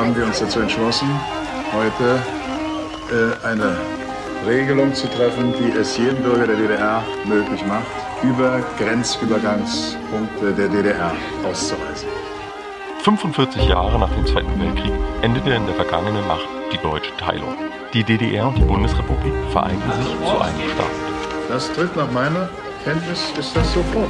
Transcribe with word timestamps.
haben 0.00 0.16
wir 0.16 0.24
uns 0.24 0.38
dazu 0.38 0.60
entschlossen, 0.60 1.08
heute 1.74 2.22
äh, 3.12 3.46
eine 3.46 3.76
Regelung 4.46 4.94
zu 4.94 5.06
treffen, 5.10 5.52
die 5.52 5.78
es 5.78 5.98
jedem 5.98 6.22
Bürger 6.22 6.46
der 6.46 6.56
DDR 6.56 7.02
möglich 7.26 7.62
macht, 7.66 7.84
über 8.22 8.62
Grenzübergangspunkte 8.78 10.52
der 10.56 10.68
DDR 10.68 11.12
auszureisen. 11.46 12.08
45 13.02 13.68
Jahre 13.68 13.98
nach 13.98 14.10
dem 14.14 14.24
Zweiten 14.26 14.58
Weltkrieg 14.58 14.92
endete 15.20 15.50
in 15.50 15.66
der 15.66 15.74
vergangenen 15.74 16.26
Nacht 16.26 16.48
die 16.72 16.78
deutsche 16.78 17.14
Teilung. 17.18 17.54
Die 17.92 18.02
DDR 18.02 18.48
und 18.48 18.56
die 18.56 18.62
Bundesrepublik 18.62 19.34
vereinten 19.52 19.92
sich 19.92 20.06
zu 20.06 20.40
einem 20.40 20.70
Staat. 20.74 21.50
Das 21.50 21.70
tritt 21.72 21.94
nach 21.94 22.10
meiner 22.10 22.48
Kenntnis 22.84 23.32
ist 23.38 23.54
das 23.54 23.70
sofort. 23.74 24.08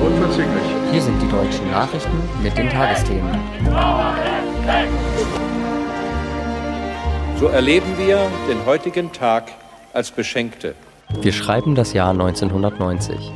Unverzüglich. 0.00 0.64
Hier 0.92 1.02
sind 1.02 1.20
die 1.20 1.28
deutschen 1.28 1.70
Nachrichten 1.70 2.22
mit 2.42 2.56
den 2.56 2.70
Tagesthemen. 2.70 3.38
So 7.38 7.46
erleben 7.48 7.98
wir 7.98 8.30
den 8.48 8.64
heutigen 8.64 9.12
Tag 9.12 9.52
als 9.92 10.10
Beschenkte. 10.10 10.74
Wir 11.20 11.32
schreiben 11.32 11.74
das 11.74 11.92
Jahr 11.92 12.10
1990. 12.10 13.32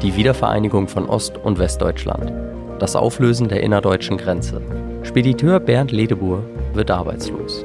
Die 0.00 0.16
Wiedervereinigung 0.16 0.88
von 0.88 1.08
Ost- 1.08 1.36
und 1.36 1.58
Westdeutschland. 1.58 2.32
Das 2.78 2.96
Auflösen 2.96 3.48
der 3.48 3.62
innerdeutschen 3.62 4.16
Grenze. 4.16 4.62
Spediteur 5.02 5.60
Bernd 5.60 5.92
Ledebur 5.92 6.42
wird 6.72 6.90
arbeitslos. 6.90 7.64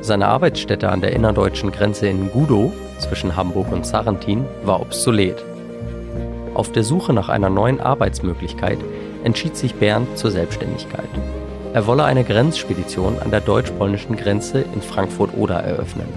Seine 0.00 0.28
Arbeitsstätte 0.28 0.88
an 0.88 1.02
der 1.02 1.12
innerdeutschen 1.12 1.70
Grenze 1.72 2.08
in 2.08 2.30
Gudow 2.30 2.72
zwischen 2.98 3.36
Hamburg 3.36 3.70
und 3.70 3.84
Sarrentin 3.84 4.46
war 4.64 4.80
obsolet. 4.80 5.44
Auf 6.54 6.72
der 6.72 6.84
Suche 6.84 7.12
nach 7.12 7.28
einer 7.28 7.50
neuen 7.50 7.80
Arbeitsmöglichkeit 7.80 8.78
entschied 9.24 9.56
sich 9.56 9.74
Bernd 9.74 10.16
zur 10.16 10.30
Selbstständigkeit. 10.30 11.10
Er 11.76 11.86
wolle 11.86 12.04
eine 12.04 12.24
Grenzspedition 12.24 13.18
an 13.18 13.30
der 13.30 13.42
deutsch-polnischen 13.42 14.16
Grenze 14.16 14.64
in 14.72 14.80
Frankfurt-Oder 14.80 15.56
eröffnen. 15.56 16.08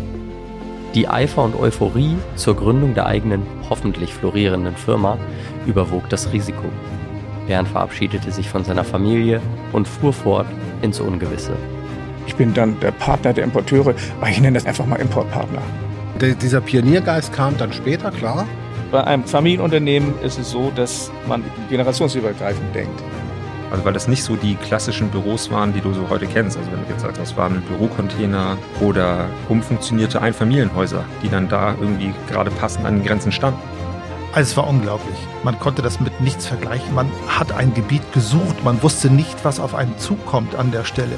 Die 0.96 1.10
Eifer 1.10 1.44
und 1.44 1.54
Euphorie 1.54 2.16
zur 2.38 2.56
Gründung 2.56 2.94
der 2.94 3.08
eigenen, 3.08 3.46
hoffentlich 3.70 4.14
florierenden 4.14 4.78
Firma 4.78 5.18
überwog 5.66 6.08
das 6.08 6.32
Risiko. 6.32 6.64
Bernd 7.46 7.68
verabschiedete 7.68 8.32
sich 8.32 8.48
von 8.48 8.64
seiner 8.64 8.86
Familie 8.86 9.42
und 9.74 9.86
fuhr 9.86 10.14
fort 10.14 10.48
ins 10.82 11.02
Ungewisse. 11.02 11.58
Ich 12.26 12.38
bin 12.38 12.54
dann 12.54 12.80
der 12.80 12.92
Partner 12.92 13.34
der 13.34 13.44
Importeure, 13.44 13.96
aber 14.18 14.30
ich 14.30 14.40
nenne 14.40 14.60
das 14.60 14.66
einfach 14.66 14.86
mal 14.86 14.96
Importpartner. 14.96 15.62
Der, 16.22 16.36
dieser 16.36 16.62
Pioniergeist 16.62 17.34
kam 17.34 17.58
dann 17.58 17.74
später, 17.74 18.12
klar. 18.12 18.48
Bei 18.92 19.04
einem 19.04 19.26
Familienunternehmen 19.26 20.14
ist 20.24 20.40
es 20.40 20.52
so, 20.52 20.72
dass 20.74 21.12
man 21.28 21.44
generationsübergreifend 21.70 22.74
denkt. 22.74 23.04
Also 23.72 23.86
weil 23.86 23.94
das 23.94 24.08
nicht 24.08 24.24
so 24.24 24.36
die 24.36 24.56
klassischen 24.56 25.10
Büros 25.10 25.52
waren, 25.52 25.74
die 25.74 25.82
du 25.82 25.94
so 25.94 26.10
heute 26.10 26.26
kennst. 26.26 26.58
Also 26.58 26.72
wenn 26.72 26.84
du 26.84 26.90
jetzt 26.92 27.02
sagst, 27.02 27.20
das 27.20 27.38
waren 27.38 27.62
Bürocontainer 27.62 28.58
oder 28.82 29.28
umfunktionierte 29.48 30.22
Einfamilienhäuser, 30.22 31.04
die 31.24 31.30
dann 31.30 31.50
da 31.50 31.76
irgendwie 31.80 32.14
gerade 32.30 32.52
passend 32.52 32.86
an 32.86 32.96
den 32.96 33.06
Grenzen 33.06 33.32
standen. 33.32 33.60
Also 34.32 34.52
es 34.52 34.58
war 34.58 34.68
unglaublich. 34.68 35.18
Man 35.44 35.60
konnte 35.60 35.82
das 35.82 36.00
mit 36.00 36.22
nichts 36.22 36.46
vergleichen. 36.46 36.94
Man 36.94 37.12
hat 37.28 37.52
ein 37.52 37.74
Gebiet 37.74 38.14
gesucht. 38.14 38.64
Man 38.64 38.82
wusste 38.84 39.10
nicht, 39.10 39.44
was 39.44 39.60
auf 39.60 39.74
einen 39.74 39.98
zukommt 39.98 40.56
an 40.56 40.72
der 40.72 40.84
Stelle. 40.84 41.18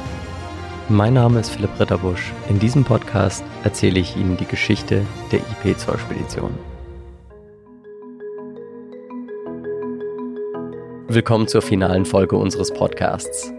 Mein 0.87 1.13
Name 1.13 1.39
ist 1.39 1.49
Philipp 1.49 1.79
Ritterbusch. 1.79 2.33
In 2.49 2.59
diesem 2.59 2.83
Podcast 2.83 3.43
erzähle 3.63 3.99
ich 3.99 4.17
Ihnen 4.17 4.37
die 4.37 4.45
Geschichte 4.45 5.05
der 5.31 5.39
IP-Zollspedition. 5.39 6.70
Willkommen 11.13 11.49
zur 11.49 11.61
finalen 11.61 12.05
Folge 12.05 12.37
unseres 12.37 12.71
Podcasts. 12.71 13.51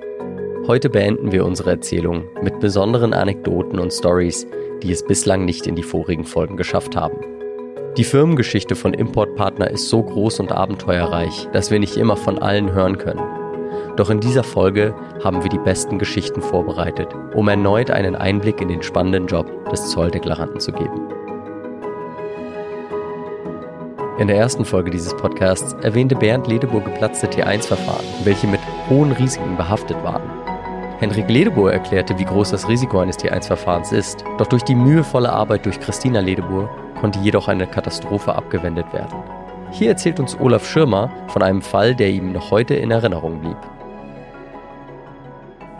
Heute 0.66 0.88
beenden 0.88 1.32
wir 1.32 1.44
unsere 1.44 1.72
Erzählung 1.72 2.24
mit 2.40 2.60
besonderen 2.60 3.12
Anekdoten 3.12 3.78
und 3.78 3.92
Stories, 3.92 4.46
die 4.82 4.90
es 4.90 5.04
bislang 5.04 5.44
nicht 5.44 5.66
in 5.66 5.76
die 5.76 5.82
vorigen 5.82 6.24
Folgen 6.24 6.56
geschafft 6.56 6.96
haben. 6.96 7.18
Die 7.98 8.04
Firmengeschichte 8.04 8.74
von 8.74 8.94
Importpartner 8.94 9.70
ist 9.70 9.90
so 9.90 10.02
groß 10.02 10.40
und 10.40 10.50
abenteuerreich, 10.50 11.46
dass 11.52 11.70
wir 11.70 11.78
nicht 11.78 11.98
immer 11.98 12.16
von 12.16 12.38
allen 12.38 12.72
hören 12.72 12.96
können. 12.96 13.20
Doch 13.98 14.08
in 14.08 14.20
dieser 14.20 14.44
Folge 14.44 14.94
haben 15.22 15.42
wir 15.42 15.50
die 15.50 15.58
besten 15.58 15.98
Geschichten 15.98 16.40
vorbereitet, 16.40 17.08
um 17.34 17.48
erneut 17.48 17.90
einen 17.90 18.16
Einblick 18.16 18.62
in 18.62 18.68
den 18.68 18.82
spannenden 18.82 19.26
Job 19.26 19.68
des 19.68 19.90
Zolldeklaranten 19.90 20.58
zu 20.58 20.72
geben. 20.72 21.21
In 24.18 24.28
der 24.28 24.36
ersten 24.36 24.66
Folge 24.66 24.90
dieses 24.90 25.16
Podcasts 25.16 25.72
erwähnte 25.82 26.14
Bernd 26.14 26.46
Ledebohr 26.46 26.82
geplatzte 26.82 27.28
T1-Verfahren, 27.28 28.04
welche 28.24 28.46
mit 28.46 28.60
hohen 28.90 29.10
Risiken 29.12 29.56
behaftet 29.56 29.96
waren. 30.04 30.22
Henrik 30.98 31.30
Ledebohr 31.30 31.72
erklärte, 31.72 32.18
wie 32.18 32.26
groß 32.26 32.50
das 32.50 32.68
Risiko 32.68 32.98
eines 32.98 33.18
T1-Verfahrens 33.18 33.90
ist, 33.90 34.22
doch 34.36 34.46
durch 34.46 34.64
die 34.64 34.74
mühevolle 34.74 35.32
Arbeit 35.32 35.64
durch 35.64 35.80
Christina 35.80 36.20
Ledebohr 36.20 36.68
konnte 37.00 37.20
jedoch 37.20 37.48
eine 37.48 37.66
Katastrophe 37.66 38.34
abgewendet 38.34 38.92
werden. 38.92 39.16
Hier 39.70 39.88
erzählt 39.88 40.20
uns 40.20 40.38
Olaf 40.38 40.68
Schirmer 40.68 41.10
von 41.28 41.42
einem 41.42 41.62
Fall, 41.62 41.94
der 41.94 42.10
ihm 42.10 42.32
noch 42.32 42.50
heute 42.50 42.74
in 42.74 42.90
Erinnerung 42.90 43.40
blieb. 43.40 43.56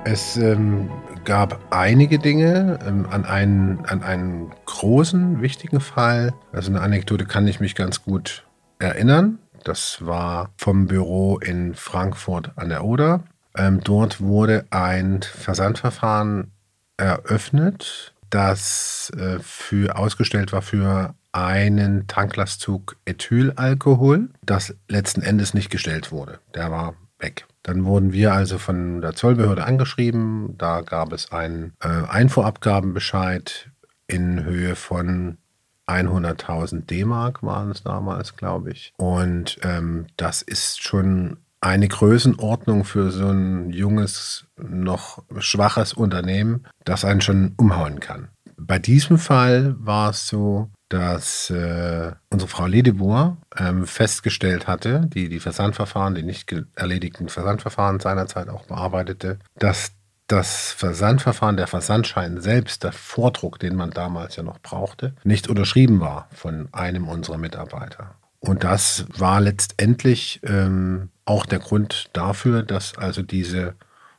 Es 0.05 0.39
ähm, 0.39 0.91
gab 1.25 1.61
einige 1.71 2.19
Dinge 2.19 2.79
ähm, 2.87 3.07
an, 3.11 3.25
einen, 3.25 3.85
an 3.87 4.03
einen 4.03 4.53
großen, 4.67 5.41
wichtigen 5.41 5.81
Fall. 5.81 6.33
Also 6.53 6.71
eine 6.71 6.81
Anekdote 6.81 7.27
kann 7.27 7.47
ich 7.47 7.61
mich 7.61 7.75
ganz 7.75 8.03
gut 8.03 8.45
erinnern. 8.79 9.39
Das 9.65 10.05
war 10.05 10.51
vom 10.57 10.87
Büro 10.87 11.39
in 11.39 11.75
Frankfurt 11.75 12.53
an 12.57 12.69
der 12.69 12.85
Oder. 12.85 13.23
Ähm, 13.57 13.81
dort 13.83 14.21
wurde 14.21 14.65
ein 14.71 15.23
Versandverfahren 15.23 16.51
eröffnet, 16.97 18.15
das 18.31 19.13
äh, 19.17 19.39
für, 19.41 19.97
ausgestellt 19.97 20.53
war 20.53 20.63
für 20.63 21.15
einen 21.33 22.07
Tanklastzug 22.07 22.97
Ethylalkohol, 23.05 24.31
das 24.45 24.75
letzten 24.89 25.23
Endes 25.23 25.55
nicht 25.55 25.71
gestellt 25.71 26.13
wurde. 26.13 26.41
Der 26.55 26.71
war 26.71 26.95
weg. 27.19 27.47
Dann 27.63 27.85
wurden 27.85 28.13
wir 28.13 28.33
also 28.33 28.59
von 28.59 29.01
der 29.01 29.15
Zollbehörde 29.15 29.65
angeschrieben. 29.65 30.57
Da 30.59 30.81
gab 30.81 31.13
es 31.13 31.31
einen 31.31 31.73
äh, 31.81 31.89
Einfuhrabgabenbescheid 31.89 33.71
in 34.07 34.45
Höhe 34.45 34.75
von 34.75 35.39
100.000 35.87 36.87
D-Mark 36.87 37.43
waren 37.43 37.71
es 37.71 37.83
damals, 37.83 38.37
glaube 38.37 38.71
ich. 38.71 38.93
Und 38.97 39.59
ähm, 39.63 40.07
das 40.17 40.43
ist 40.43 40.83
schon 40.83 41.39
eine 41.61 41.89
Größenordnung 41.89 42.85
für 42.85 43.11
so 43.11 43.29
ein 43.29 43.71
junges, 43.71 44.47
noch 44.57 45.23
schwaches 45.39 45.93
Unternehmen, 45.93 46.67
das 46.85 47.05
einen 47.05 47.21
schon 47.21 47.55
umhauen 47.57 48.01
kann. 48.01 48.29
Bei 48.57 48.79
diesem 48.79 49.19
Fall 49.19 49.75
war 49.79 50.11
es 50.11 50.29
so, 50.29 50.71
dass 50.93 51.49
äh, 51.49 52.13
unsere 52.29 52.51
Frau 52.51 52.67
Ledebohr 52.67 53.39
ähm, 53.57 53.87
festgestellt 53.87 54.67
hatte, 54.67 55.09
die 55.13 55.31
die 55.31 55.41
Versandverfahren, 55.41 56.15
die 56.15 56.23
nicht 56.23 56.55
erledigten 56.75 57.31
Versandverfahren 57.31 57.99
seinerzeit 57.99 58.51
auch 58.51 58.67
bearbeitete, 58.67 59.39
dass 59.59 59.93
das 60.27 60.73
Versandverfahren, 60.73 61.57
der 61.57 61.67
Versandschein 61.67 62.43
selbst, 62.43 62.85
der 62.85 62.93
Vordruck, 62.93 63.59
den 63.59 63.75
man 63.75 63.91
damals 63.91 64.37
ja 64.37 64.43
noch 64.43 64.59
brauchte, 64.59 65.15
nicht 65.25 65.49
unterschrieben 65.49 66.01
war 66.01 66.29
von 66.35 66.69
einem 66.73 67.09
unserer 67.09 67.39
Mitarbeiter. 67.39 68.15
Und 68.41 68.63
das 68.63 69.07
war 69.17 69.41
letztendlich 69.41 70.41
ähm, 70.45 71.09
auch 71.25 71.47
der 71.47 71.61
Grund 71.61 72.11
dafür, 72.13 72.63
dass 72.63 72.99
also 72.99 73.23
diese 73.23 73.77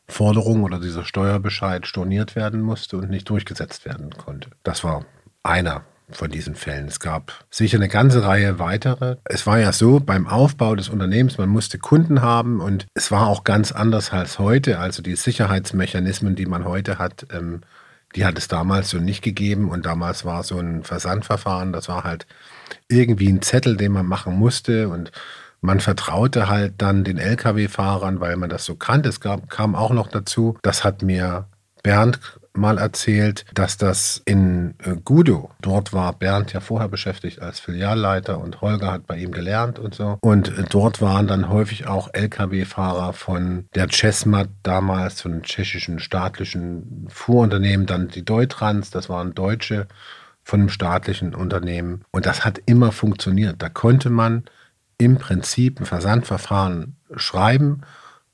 Forderung 0.08 0.64
oder 0.64 0.80
dieser 0.80 1.06
Steuerbescheid 1.06 1.86
storniert 1.86 2.36
werden 2.36 2.62
musste 2.62 2.98
und 2.98 3.12
nicht 3.12 3.30
durchgesetzt 3.30 3.86
werden 3.86 4.10
konnte. 4.12 4.50
Das 4.64 4.84
war 4.84 5.06
einer 5.44 5.84
von 6.10 6.30
diesen 6.30 6.56
Fällen. 6.56 6.88
Es 6.88 7.00
gab 7.00 7.46
sicher 7.50 7.78
eine 7.78 7.88
ganze 7.88 8.24
Reihe 8.24 8.60
weitere. 8.60 9.18
Es 9.26 9.48
war 9.48 9.60
ja 9.60 9.72
so, 9.72 10.00
beim 10.00 10.28
Aufbau 10.28 10.76
des 10.76 10.90
Unternehmens, 10.90 11.38
man 11.38 11.50
musste 11.50 11.80
Kunden 11.80 12.22
haben 12.22 12.60
und 12.60 12.86
es 12.94 13.12
war 13.12 13.28
auch 13.28 13.44
ganz 13.44 13.72
anders 13.72 14.12
als 14.12 14.40
heute. 14.40 14.80
Also 14.80 15.02
die 15.02 15.16
Sicherheitsmechanismen, 15.16 16.36
die 16.36 16.46
man 16.46 16.66
heute 16.66 16.98
hat, 16.98 17.28
ähm, 17.32 17.62
die 18.16 18.26
hat 18.26 18.38
es 18.38 18.48
damals 18.48 18.90
so 18.90 19.00
nicht 19.00 19.22
gegeben. 19.22 19.70
Und 19.70 19.86
damals 19.86 20.26
war 20.26 20.44
so 20.44 20.60
ein 20.60 20.84
Versandverfahren, 20.84 21.74
das 21.74 21.90
war 21.90 22.04
halt 22.04 22.28
irgendwie 22.88 23.30
ein 23.30 23.42
Zettel, 23.42 23.78
den 23.78 23.92
man 23.92 24.06
machen 24.06 24.36
musste 24.36 24.90
und 24.90 25.12
man 25.62 25.80
vertraute 25.80 26.50
halt 26.50 26.74
dann 26.80 27.06
den 27.06 27.18
Lkw-Fahrern, 27.18 28.20
weil 28.20 28.36
man 28.36 28.50
das 28.50 28.66
so 28.66 28.76
kannte. 28.76 29.08
Es 29.08 29.22
gab, 29.22 29.50
kam 29.50 29.76
auch 29.76 29.92
noch 29.92 30.08
dazu, 30.08 30.58
das 30.62 30.84
hat 30.84 31.02
mir 31.02 31.48
Bernd 31.84 32.20
mal 32.54 32.78
erzählt, 32.78 33.46
dass 33.54 33.78
das 33.78 34.22
in 34.26 34.76
äh, 34.84 34.96
Gudo, 35.04 35.52
dort 35.62 35.94
war 35.94 36.14
Bernd 36.14 36.54
ja 36.54 36.60
vorher 36.60 36.88
beschäftigt 36.88 37.42
als 37.42 37.60
Filialleiter 37.60 38.40
und 38.40 38.62
Holger 38.62 38.92
hat 38.92 39.08
bei 39.08 39.18
ihm 39.18 39.32
gelernt 39.32 39.80
und 39.80 39.96
so. 39.96 40.18
Und 40.22 40.50
äh, 40.58 40.64
dort 40.70 41.02
waren 41.02 41.28
dann 41.28 41.50
häufig 41.50 41.88
auch 41.88 42.10
Lkw-Fahrer 42.14 43.14
von 43.14 43.66
der 43.74 43.88
Chesmat 43.88 44.50
damals, 44.62 45.22
von 45.22 45.32
dem 45.32 45.44
tschechischen 45.44 46.00
staatlichen 46.00 47.08
Fuhrunternehmen, 47.10 47.86
dann 47.86 48.08
die 48.08 48.26
Deutrans, 48.26 48.92
das 48.92 49.10
waren 49.10 49.34
Deutsche 49.34 49.88
von 50.44 50.62
einem 50.62 50.70
staatlichen 50.70 51.34
Unternehmen. 51.34 52.04
Und 52.12 52.26
das 52.26 52.46
hat 52.46 52.62
immer 52.66 52.92
funktioniert. 52.92 53.62
Da 53.62 53.70
konnte 53.70 54.10
man 54.10 54.44
im 54.98 55.18
Prinzip 55.18 55.80
ein 55.80 55.86
Versandverfahren 55.86 56.98
schreiben 57.16 57.82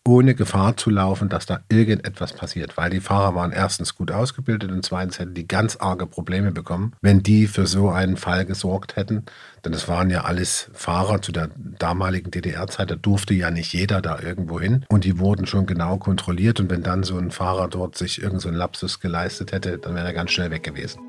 ohne 0.10 0.34
Gefahr 0.34 0.76
zu 0.76 0.90
laufen, 0.90 1.30
dass 1.30 1.46
da 1.46 1.60
irgendetwas 1.70 2.34
passiert, 2.34 2.78
weil 2.78 2.90
die 2.90 3.00
Fahrer 3.00 3.36
waren 3.36 3.52
erstens 3.52 3.94
gut 3.94 4.12
ausgebildet 4.12 4.72
und 4.72 4.84
zweitens 4.84 5.20
hätten 5.20 5.36
die 5.36 5.48
ganz 5.48 5.78
arge 5.80 6.08
Probleme 6.08 6.52
bekommen, 6.52 6.94
wenn 7.02 7.22
die 7.22 7.46
für 7.46 7.68
so 7.68 7.90
einen 7.90 8.18
Fall 8.18 8.46
gesorgt 8.46 8.96
hätten. 8.96 9.26
Denn 9.64 9.72
es 9.72 9.88
waren 9.88 10.10
ja 10.10 10.22
alles 10.22 10.72
Fahrer 10.74 11.22
zu 11.22 11.32
der 11.32 11.52
damaligen 11.56 12.32
DDR-Zeit, 12.32 12.90
da 12.90 12.96
durfte 12.96 13.36
ja 13.36 13.52
nicht 13.52 13.72
jeder 13.72 14.02
da 14.02 14.20
irgendwo 14.20 14.60
hin 14.60 14.84
und 14.90 15.04
die 15.04 15.20
wurden 15.20 15.46
schon 15.46 15.68
genau 15.68 15.98
kontrolliert 15.98 16.60
und 16.60 16.72
wenn 16.72 16.82
dann 16.82 17.04
so 17.04 17.16
ein 17.18 17.30
Fahrer 17.30 17.68
dort 17.68 17.96
sich 17.96 18.18
irgendeinen 18.18 18.54
so 18.54 18.58
Lapsus 18.58 19.00
geleistet 19.00 19.52
hätte, 19.52 19.78
dann 19.78 19.94
wäre 19.94 20.08
er 20.08 20.14
ganz 20.14 20.32
schnell 20.32 20.50
weg 20.50 20.64
gewesen. 20.64 21.02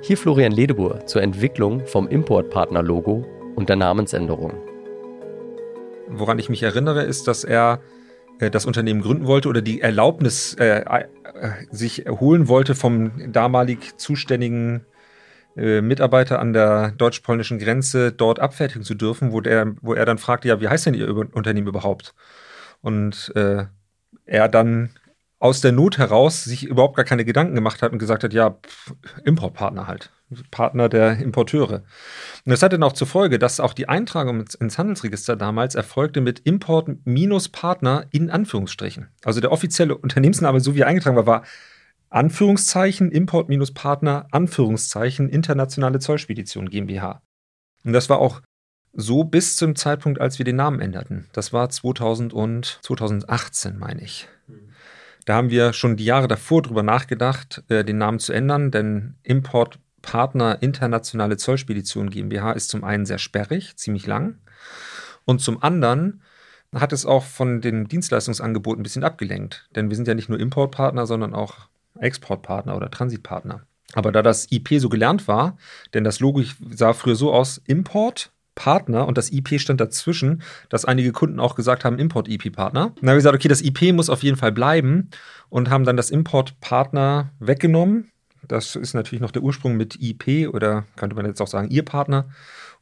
Hier 0.00 0.16
Florian 0.16 0.52
Ledebur 0.52 1.04
zur 1.04 1.22
Entwicklung 1.22 1.86
vom 1.86 2.08
Importpartner-Logo 2.08 3.26
und 3.56 3.68
der 3.68 3.76
Namensänderung. 3.76 4.69
Woran 6.10 6.38
ich 6.38 6.48
mich 6.48 6.62
erinnere, 6.62 7.02
ist, 7.02 7.28
dass 7.28 7.44
er 7.44 7.80
äh, 8.40 8.50
das 8.50 8.66
Unternehmen 8.66 9.02
gründen 9.02 9.26
wollte 9.26 9.48
oder 9.48 9.62
die 9.62 9.80
Erlaubnis 9.80 10.54
äh, 10.54 10.80
äh, 10.80 11.04
sich 11.70 12.04
holen 12.08 12.48
wollte 12.48 12.74
vom 12.74 13.32
damalig 13.32 13.96
zuständigen 13.98 14.84
äh, 15.56 15.80
Mitarbeiter 15.80 16.38
an 16.38 16.52
der 16.52 16.92
deutsch-polnischen 16.92 17.58
Grenze 17.58 18.12
dort 18.12 18.40
abfertigen 18.40 18.84
zu 18.84 18.94
dürfen, 18.94 19.32
wo, 19.32 19.40
der, 19.40 19.74
wo 19.82 19.94
er 19.94 20.04
dann 20.04 20.18
fragte, 20.18 20.48
ja, 20.48 20.60
wie 20.60 20.68
heißt 20.68 20.86
denn 20.86 20.94
Ihr 20.94 21.08
Unternehmen 21.34 21.68
überhaupt? 21.68 22.14
Und 22.82 23.32
äh, 23.34 23.64
er 24.26 24.48
dann 24.48 24.90
aus 25.38 25.60
der 25.60 25.72
Not 25.72 25.98
heraus 25.98 26.44
sich 26.44 26.64
überhaupt 26.64 26.96
gar 26.96 27.04
keine 27.04 27.24
Gedanken 27.24 27.54
gemacht 27.54 27.82
hat 27.82 27.92
und 27.92 27.98
gesagt 27.98 28.24
hat, 28.24 28.32
ja, 28.32 28.58
Importpartner 29.24 29.86
halt, 29.86 30.10
Partner 30.50 30.88
der 30.88 31.18
Importeure. 31.18 31.82
Und 32.44 32.50
das 32.50 32.62
hatte 32.62 32.78
dann 32.78 32.82
auch 32.82 32.94
zur 32.94 33.06
Folge, 33.06 33.38
dass 33.38 33.60
auch 33.60 33.74
die 33.74 33.88
Eintragung 33.88 34.44
ins 34.60 34.78
Handelsregister 34.78 35.36
damals 35.36 35.74
erfolgte 35.74 36.20
mit 36.20 36.40
Import 36.40 36.88
minus 37.04 37.48
Partner 37.48 38.06
in 38.10 38.30
Anführungsstrichen. 38.30 39.08
Also 39.24 39.40
der 39.40 39.52
offizielle 39.52 39.96
Unternehmensname, 39.96 40.60
so 40.60 40.74
wie 40.74 40.80
er 40.80 40.86
eingetragen 40.86 41.16
war, 41.16 41.26
war 41.26 41.44
Anführungszeichen 42.08 43.12
Import 43.12 43.48
minus 43.48 43.72
Partner, 43.72 44.26
Anführungszeichen 44.30 45.28
Internationale 45.28 46.00
Zollspedition 46.00 46.68
GmbH. 46.68 47.22
Und 47.84 47.92
das 47.92 48.08
war 48.08 48.18
auch 48.18 48.40
so 48.92 49.24
bis 49.24 49.56
zum 49.56 49.76
Zeitpunkt, 49.76 50.20
als 50.20 50.38
wir 50.38 50.44
den 50.44 50.56
Namen 50.56 50.80
änderten. 50.80 51.28
Das 51.32 51.52
war 51.52 51.68
2000 51.68 52.32
und 52.32 52.80
2018, 52.82 53.78
meine 53.78 54.02
ich. 54.02 54.28
Da 55.26 55.36
haben 55.36 55.50
wir 55.50 55.72
schon 55.72 55.96
die 55.96 56.04
Jahre 56.04 56.26
davor 56.26 56.62
drüber 56.62 56.82
nachgedacht, 56.82 57.62
äh, 57.68 57.84
den 57.84 57.98
Namen 57.98 58.18
zu 58.18 58.32
ändern, 58.32 58.70
denn 58.70 59.14
Importpartner 60.00 60.62
Internationale 60.62 61.36
Zollspedition 61.36 62.10
GmbH 62.10 62.52
ist 62.52 62.70
zum 62.70 62.84
einen 62.84 63.04
sehr 63.04 63.18
sperrig, 63.18 63.76
ziemlich 63.76 64.06
lang, 64.06 64.38
und 65.26 65.40
zum 65.40 65.62
anderen 65.62 66.22
hat 66.74 66.92
es 66.92 67.04
auch 67.04 67.24
von 67.24 67.60
dem 67.60 67.86
Dienstleistungsangebot 67.88 68.78
ein 68.78 68.82
bisschen 68.82 69.04
abgelenkt, 69.04 69.68
denn 69.74 69.90
wir 69.90 69.96
sind 69.96 70.08
ja 70.08 70.14
nicht 70.14 70.28
nur 70.28 70.40
Importpartner, 70.40 71.06
sondern 71.06 71.34
auch 71.34 71.68
Exportpartner 71.98 72.76
oder 72.76 72.90
Transitpartner. 72.90 73.62
Aber 73.92 74.12
da 74.12 74.22
das 74.22 74.50
IP 74.50 74.80
so 74.80 74.88
gelernt 74.88 75.28
war, 75.28 75.58
denn 75.94 76.04
das 76.04 76.20
Logo 76.20 76.42
sah 76.70 76.92
früher 76.92 77.16
so 77.16 77.32
aus, 77.32 77.60
Import, 77.66 78.32
Partner 78.54 79.06
und 79.06 79.18
das 79.18 79.32
IP 79.32 79.60
stand 79.60 79.80
dazwischen, 79.80 80.42
dass 80.68 80.84
einige 80.84 81.12
Kunden 81.12 81.40
auch 81.40 81.56
gesagt 81.56 81.84
haben, 81.84 81.98
Import-IP-Partner. 81.98 82.80
Dann 82.80 82.96
haben 82.96 83.06
wir 83.06 83.14
gesagt, 83.14 83.34
okay, 83.34 83.48
das 83.48 83.62
IP 83.62 83.92
muss 83.92 84.10
auf 84.10 84.22
jeden 84.22 84.36
Fall 84.36 84.52
bleiben 84.52 85.10
und 85.48 85.70
haben 85.70 85.84
dann 85.84 85.96
das 85.96 86.10
Import-Partner 86.10 87.32
weggenommen. 87.38 88.10
Das 88.48 88.76
ist 88.76 88.94
natürlich 88.94 89.20
noch 89.20 89.30
der 89.30 89.42
Ursprung 89.42 89.76
mit 89.76 90.00
IP 90.00 90.52
oder 90.52 90.84
könnte 90.96 91.16
man 91.16 91.26
jetzt 91.26 91.40
auch 91.40 91.46
sagen, 91.46 91.70
ihr 91.70 91.84
Partner. 91.84 92.28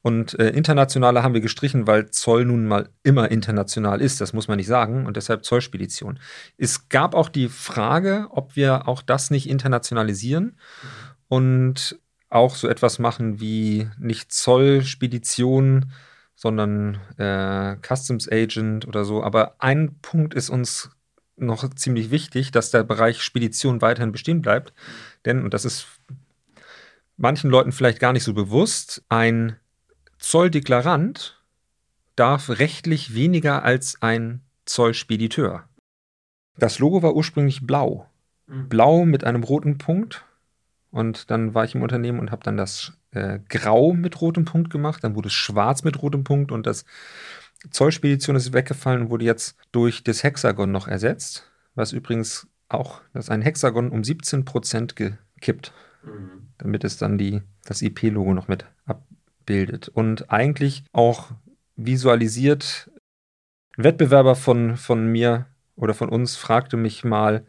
Und 0.00 0.38
äh, 0.38 0.50
internationale 0.50 1.22
haben 1.22 1.34
wir 1.34 1.40
gestrichen, 1.40 1.86
weil 1.86 2.10
Zoll 2.10 2.44
nun 2.44 2.66
mal 2.66 2.88
immer 3.02 3.30
international 3.30 4.00
ist, 4.00 4.20
das 4.20 4.32
muss 4.32 4.46
man 4.46 4.56
nicht 4.56 4.68
sagen, 4.68 5.06
und 5.06 5.16
deshalb 5.16 5.44
Zollspedition. 5.44 6.20
Es 6.56 6.88
gab 6.88 7.14
auch 7.14 7.28
die 7.28 7.48
Frage, 7.48 8.28
ob 8.30 8.54
wir 8.54 8.86
auch 8.86 9.02
das 9.02 9.30
nicht 9.30 9.48
internationalisieren. 9.48 10.56
Und 11.26 11.98
auch 12.30 12.54
so 12.54 12.68
etwas 12.68 12.98
machen 12.98 13.40
wie 13.40 13.88
nicht 13.98 14.32
Zollspedition, 14.32 15.92
sondern 16.34 16.98
äh, 17.16 17.76
Customs 17.82 18.30
Agent 18.30 18.86
oder 18.86 19.04
so. 19.04 19.22
Aber 19.22 19.56
ein 19.58 19.98
Punkt 20.02 20.34
ist 20.34 20.50
uns 20.50 20.90
noch 21.38 21.68
ziemlich 21.74 22.10
wichtig, 22.10 22.50
dass 22.50 22.70
der 22.70 22.84
Bereich 22.84 23.22
Spedition 23.22 23.80
weiterhin 23.80 24.12
bestehen 24.12 24.42
bleibt. 24.42 24.72
Denn, 25.24 25.44
und 25.44 25.54
das 25.54 25.64
ist 25.64 25.86
manchen 27.16 27.50
Leuten 27.50 27.72
vielleicht 27.72 28.00
gar 28.00 28.12
nicht 28.12 28.24
so 28.24 28.34
bewusst, 28.34 29.04
ein 29.08 29.56
Zolldeklarant 30.18 31.42
darf 32.16 32.48
rechtlich 32.48 33.14
weniger 33.14 33.62
als 33.62 34.02
ein 34.02 34.42
Zollspediteur. 34.64 35.68
Das 36.56 36.78
Logo 36.78 37.02
war 37.02 37.14
ursprünglich 37.14 37.66
blau. 37.66 38.08
Mhm. 38.46 38.68
Blau 38.68 39.04
mit 39.04 39.24
einem 39.24 39.44
roten 39.44 39.78
Punkt 39.78 40.24
und 40.90 41.30
dann 41.30 41.54
war 41.54 41.64
ich 41.64 41.74
im 41.74 41.82
Unternehmen 41.82 42.18
und 42.18 42.30
habe 42.30 42.42
dann 42.42 42.56
das 42.56 42.94
äh, 43.12 43.38
Grau 43.48 43.92
mit 43.92 44.20
rotem 44.20 44.44
Punkt 44.44 44.70
gemacht. 44.70 45.04
Dann 45.04 45.14
wurde 45.14 45.28
es 45.28 45.34
schwarz 45.34 45.84
mit 45.84 46.02
rotem 46.02 46.24
Punkt 46.24 46.50
und 46.50 46.66
das 46.66 46.84
Zollspedition 47.70 48.36
ist 48.36 48.52
weggefallen 48.52 49.02
und 49.02 49.10
wurde 49.10 49.24
jetzt 49.24 49.56
durch 49.72 50.04
das 50.04 50.22
Hexagon 50.22 50.70
noch 50.70 50.88
ersetzt. 50.88 51.50
Was 51.74 51.92
übrigens 51.92 52.46
auch, 52.68 53.00
das 53.12 53.26
ist 53.26 53.30
ein 53.30 53.42
Hexagon 53.42 53.90
um 53.90 54.04
17 54.04 54.44
Prozent 54.44 54.96
gekippt, 54.96 55.72
mhm. 56.04 56.48
damit 56.58 56.84
es 56.84 56.96
dann 56.96 57.18
die, 57.18 57.42
das 57.64 57.82
IP-Logo 57.82 58.34
noch 58.34 58.48
mit 58.48 58.66
abbildet. 58.86 59.88
Und 59.88 60.30
eigentlich 60.30 60.84
auch 60.92 61.30
visualisiert, 61.76 62.90
ein 63.76 63.84
Wettbewerber 63.84 64.34
von, 64.34 64.76
von 64.76 65.06
mir 65.06 65.46
oder 65.76 65.94
von 65.94 66.08
uns 66.08 66.36
fragte 66.36 66.76
mich 66.76 67.04
mal, 67.04 67.46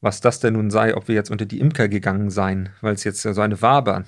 was 0.00 0.20
das 0.20 0.40
denn 0.40 0.54
nun 0.54 0.70
sei, 0.70 0.96
ob 0.96 1.08
wir 1.08 1.14
jetzt 1.14 1.30
unter 1.30 1.46
die 1.46 1.60
Imker 1.60 1.88
gegangen 1.88 2.30
seien, 2.30 2.70
weil 2.80 2.94
es 2.94 3.04
jetzt 3.04 3.22
so 3.22 3.40
eine 3.40 3.62
Wabern 3.62 4.06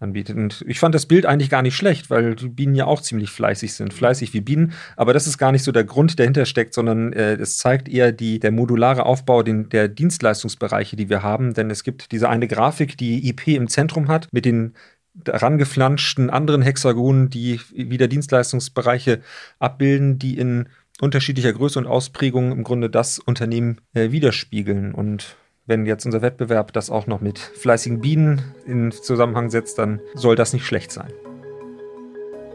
anbietet. 0.00 0.36
Und 0.36 0.64
ich 0.66 0.80
fand 0.80 0.94
das 0.94 1.06
Bild 1.06 1.26
eigentlich 1.26 1.50
gar 1.50 1.62
nicht 1.62 1.76
schlecht, 1.76 2.10
weil 2.10 2.34
die 2.34 2.48
Bienen 2.48 2.74
ja 2.74 2.86
auch 2.86 3.00
ziemlich 3.00 3.30
fleißig 3.30 3.74
sind, 3.74 3.92
fleißig 3.92 4.32
wie 4.34 4.40
Bienen. 4.40 4.72
Aber 4.96 5.12
das 5.12 5.26
ist 5.26 5.38
gar 5.38 5.52
nicht 5.52 5.62
so 5.62 5.72
der 5.72 5.84
Grund, 5.84 6.18
der 6.18 6.26
dahinter 6.30 6.46
steckt, 6.46 6.74
sondern 6.74 7.12
äh, 7.12 7.34
es 7.34 7.58
zeigt 7.58 7.88
eher 7.88 8.12
die, 8.12 8.38
der 8.38 8.52
modulare 8.52 9.04
Aufbau 9.04 9.42
den, 9.42 9.68
der 9.68 9.88
Dienstleistungsbereiche, 9.88 10.96
die 10.96 11.08
wir 11.08 11.22
haben. 11.22 11.54
Denn 11.54 11.70
es 11.70 11.84
gibt 11.84 12.12
diese 12.12 12.28
eine 12.28 12.48
Grafik, 12.48 12.96
die 12.96 13.28
IP 13.28 13.48
im 13.48 13.68
Zentrum 13.68 14.08
hat, 14.08 14.28
mit 14.32 14.44
den 14.44 14.74
herangeflanschten 15.26 16.30
anderen 16.30 16.62
Hexagonen, 16.62 17.30
die 17.30 17.60
wieder 17.74 18.08
Dienstleistungsbereiche 18.08 19.20
abbilden, 19.58 20.18
die 20.18 20.38
in 20.38 20.68
unterschiedlicher 21.00 21.52
Größe 21.52 21.78
und 21.78 21.86
Ausprägung 21.86 22.52
im 22.52 22.62
Grunde 22.62 22.90
das 22.90 23.18
Unternehmen 23.18 23.80
äh, 23.94 24.12
widerspiegeln. 24.12 24.94
Und 24.94 25.36
wenn 25.70 25.86
jetzt 25.86 26.04
unser 26.04 26.20
Wettbewerb 26.20 26.72
das 26.72 26.90
auch 26.90 27.06
noch 27.06 27.20
mit 27.20 27.38
fleißigen 27.38 28.00
Bienen 28.00 28.42
in 28.66 28.90
Zusammenhang 28.90 29.50
setzt, 29.50 29.78
dann 29.78 30.00
soll 30.14 30.34
das 30.34 30.52
nicht 30.52 30.66
schlecht 30.66 30.90
sein. 30.90 31.10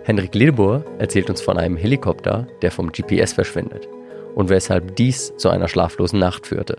Henrik 0.04 0.36
Ledebohr 0.36 0.84
erzählt 1.00 1.30
uns 1.30 1.42
von 1.42 1.58
einem 1.58 1.78
Helikopter, 1.78 2.46
der 2.62 2.72
vom 2.72 2.92
GPS 2.92 3.34
verschwindet 3.34 3.88
und 4.36 4.50
weshalb 4.50 4.98
dies 4.98 5.34
zu 5.38 5.50
einer 5.50 5.70
schlaflosen 5.70 6.20
Nacht 6.20 6.46
führte. 6.46 6.78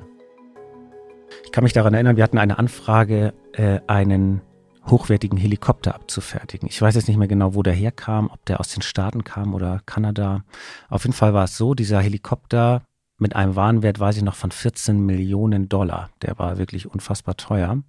Ich 1.43 1.52
kann 1.52 1.64
mich 1.64 1.73
daran 1.73 1.95
erinnern, 1.95 2.16
wir 2.16 2.23
hatten 2.23 2.38
eine 2.38 2.59
Anfrage, 2.59 3.33
äh, 3.55 3.81
einen 3.87 4.43
hochwertigen 4.87 5.38
Helikopter 5.38 5.95
abzufertigen. 5.95 6.69
Ich 6.69 6.81
weiß 6.81 6.95
jetzt 6.95 7.09
nicht 7.09 7.16
mehr 7.16 7.28
genau, 7.28 7.55
wo 7.55 7.62
der 7.62 7.73
herkam, 7.73 8.31
ob 8.31 8.45
der 8.45 8.61
aus 8.61 8.69
den 8.69 8.83
Staaten 8.83 9.25
kam 9.25 9.55
oder 9.55 9.81
Kanada. 9.87 10.45
Auf 10.88 11.05
jeden 11.05 11.14
Fall 11.14 11.33
war 11.33 11.45
es 11.45 11.57
so, 11.57 11.75
dieser 11.75 12.00
Helikopter 12.00 12.83
mit 13.18 13.37
einem 13.37 13.56
Warenwert, 13.56 14.00
weiß 14.00 14.16
ich 14.16 14.23
noch, 14.23 14.35
von 14.35 14.50
14 14.50 14.99
Millionen 15.04 15.68
Dollar. 15.68 16.11
Der 16.23 16.38
war 16.38 16.58
wirklich 16.58 16.87
unfassbar 16.87 17.37
teuer. 17.37 17.82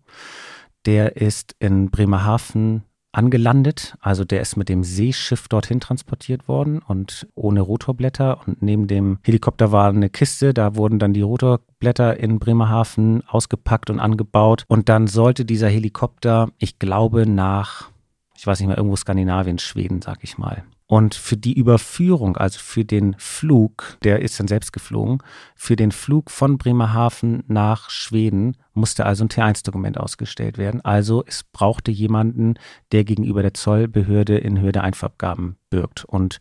Der 0.85 1.17
ist 1.17 1.55
in 1.59 1.89
Bremerhaven 1.89 2.83
angelandet. 3.11 3.97
Also 3.99 4.23
der 4.23 4.41
ist 4.41 4.57
mit 4.57 4.69
dem 4.69 4.83
Seeschiff 4.83 5.47
dorthin 5.47 5.79
transportiert 5.79 6.47
worden 6.47 6.79
und 6.79 7.27
ohne 7.35 7.61
Rotorblätter. 7.61 8.39
Und 8.45 8.61
neben 8.61 8.87
dem 8.87 9.17
Helikopter 9.23 9.71
war 9.71 9.89
eine 9.89 10.09
Kiste, 10.09 10.53
da 10.53 10.75
wurden 10.75 10.99
dann 10.99 11.13
die 11.13 11.21
Rotorblätter 11.21 12.17
in 12.17 12.39
Bremerhaven 12.39 13.23
ausgepackt 13.27 13.89
und 13.89 13.99
angebaut. 13.99 14.63
Und 14.67 14.87
dann 14.87 15.07
sollte 15.07 15.45
dieser 15.45 15.67
Helikopter, 15.67 16.49
ich 16.59 16.79
glaube, 16.79 17.25
nach, 17.25 17.89
ich 18.35 18.45
weiß 18.45 18.59
nicht 18.59 18.67
mehr, 18.67 18.77
irgendwo 18.77 18.95
Skandinavien, 18.95 19.57
Schweden, 19.57 20.01
sag 20.01 20.19
ich 20.23 20.37
mal, 20.37 20.63
und 20.87 21.15
für 21.15 21.35
die 21.35 21.53
Überführung, 21.53 22.37
also 22.37 22.59
für 22.59 22.85
den 22.85 23.15
Flug, 23.17 23.97
der 24.03 24.21
ist 24.21 24.39
dann 24.39 24.47
selbst 24.47 24.71
geflogen, 24.71 25.19
für 25.53 25.75
den 25.75 25.91
Flug 25.91 26.31
von 26.31 26.57
Bremerhaven 26.57 27.43
nach 27.47 27.89
Schweden 27.89 28.55
musste 28.73 29.05
also 29.05 29.25
ein 29.25 29.29
T1-Dokument 29.29 29.97
ausgestellt 29.99 30.57
werden. 30.57 30.79
Also 30.81 31.23
es 31.27 31.43
brauchte 31.43 31.91
jemanden, 31.91 32.55
der 32.93 33.03
gegenüber 33.03 33.41
der 33.41 33.53
Zollbehörde 33.53 34.37
in 34.37 34.61
Höhe 34.61 34.71
der 34.71 34.83
Einverabgaben 34.83 35.57
birgt. 35.69 36.05
Und 36.05 36.39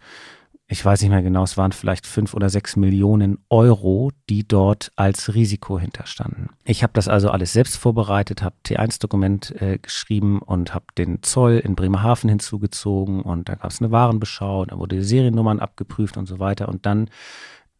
ich 0.68 0.84
weiß 0.84 1.00
nicht 1.00 1.10
mehr 1.10 1.22
genau, 1.22 1.44
es 1.44 1.56
waren 1.56 1.70
vielleicht 1.70 2.06
fünf 2.06 2.34
oder 2.34 2.50
sechs 2.50 2.74
Millionen 2.74 3.38
Euro, 3.50 4.10
die 4.28 4.46
dort 4.46 4.90
als 4.96 5.34
Risiko 5.34 5.78
hinterstanden. 5.78 6.48
Ich 6.64 6.82
habe 6.82 6.92
das 6.92 7.06
also 7.06 7.30
alles 7.30 7.52
selbst 7.52 7.76
vorbereitet, 7.76 8.42
habe 8.42 8.56
T1-Dokument 8.66 9.54
äh, 9.62 9.78
geschrieben 9.78 10.40
und 10.40 10.74
habe 10.74 10.86
den 10.98 11.22
Zoll 11.22 11.58
in 11.58 11.76
Bremerhaven 11.76 12.28
hinzugezogen 12.28 13.22
und 13.22 13.48
da 13.48 13.54
gab 13.54 13.70
es 13.70 13.80
eine 13.80 13.92
Warenbeschau, 13.92 14.64
da 14.64 14.76
wurde 14.76 15.04
Seriennummern 15.04 15.60
abgeprüft 15.60 16.16
und 16.16 16.26
so 16.26 16.40
weiter 16.40 16.68
und 16.68 16.84
dann 16.84 17.10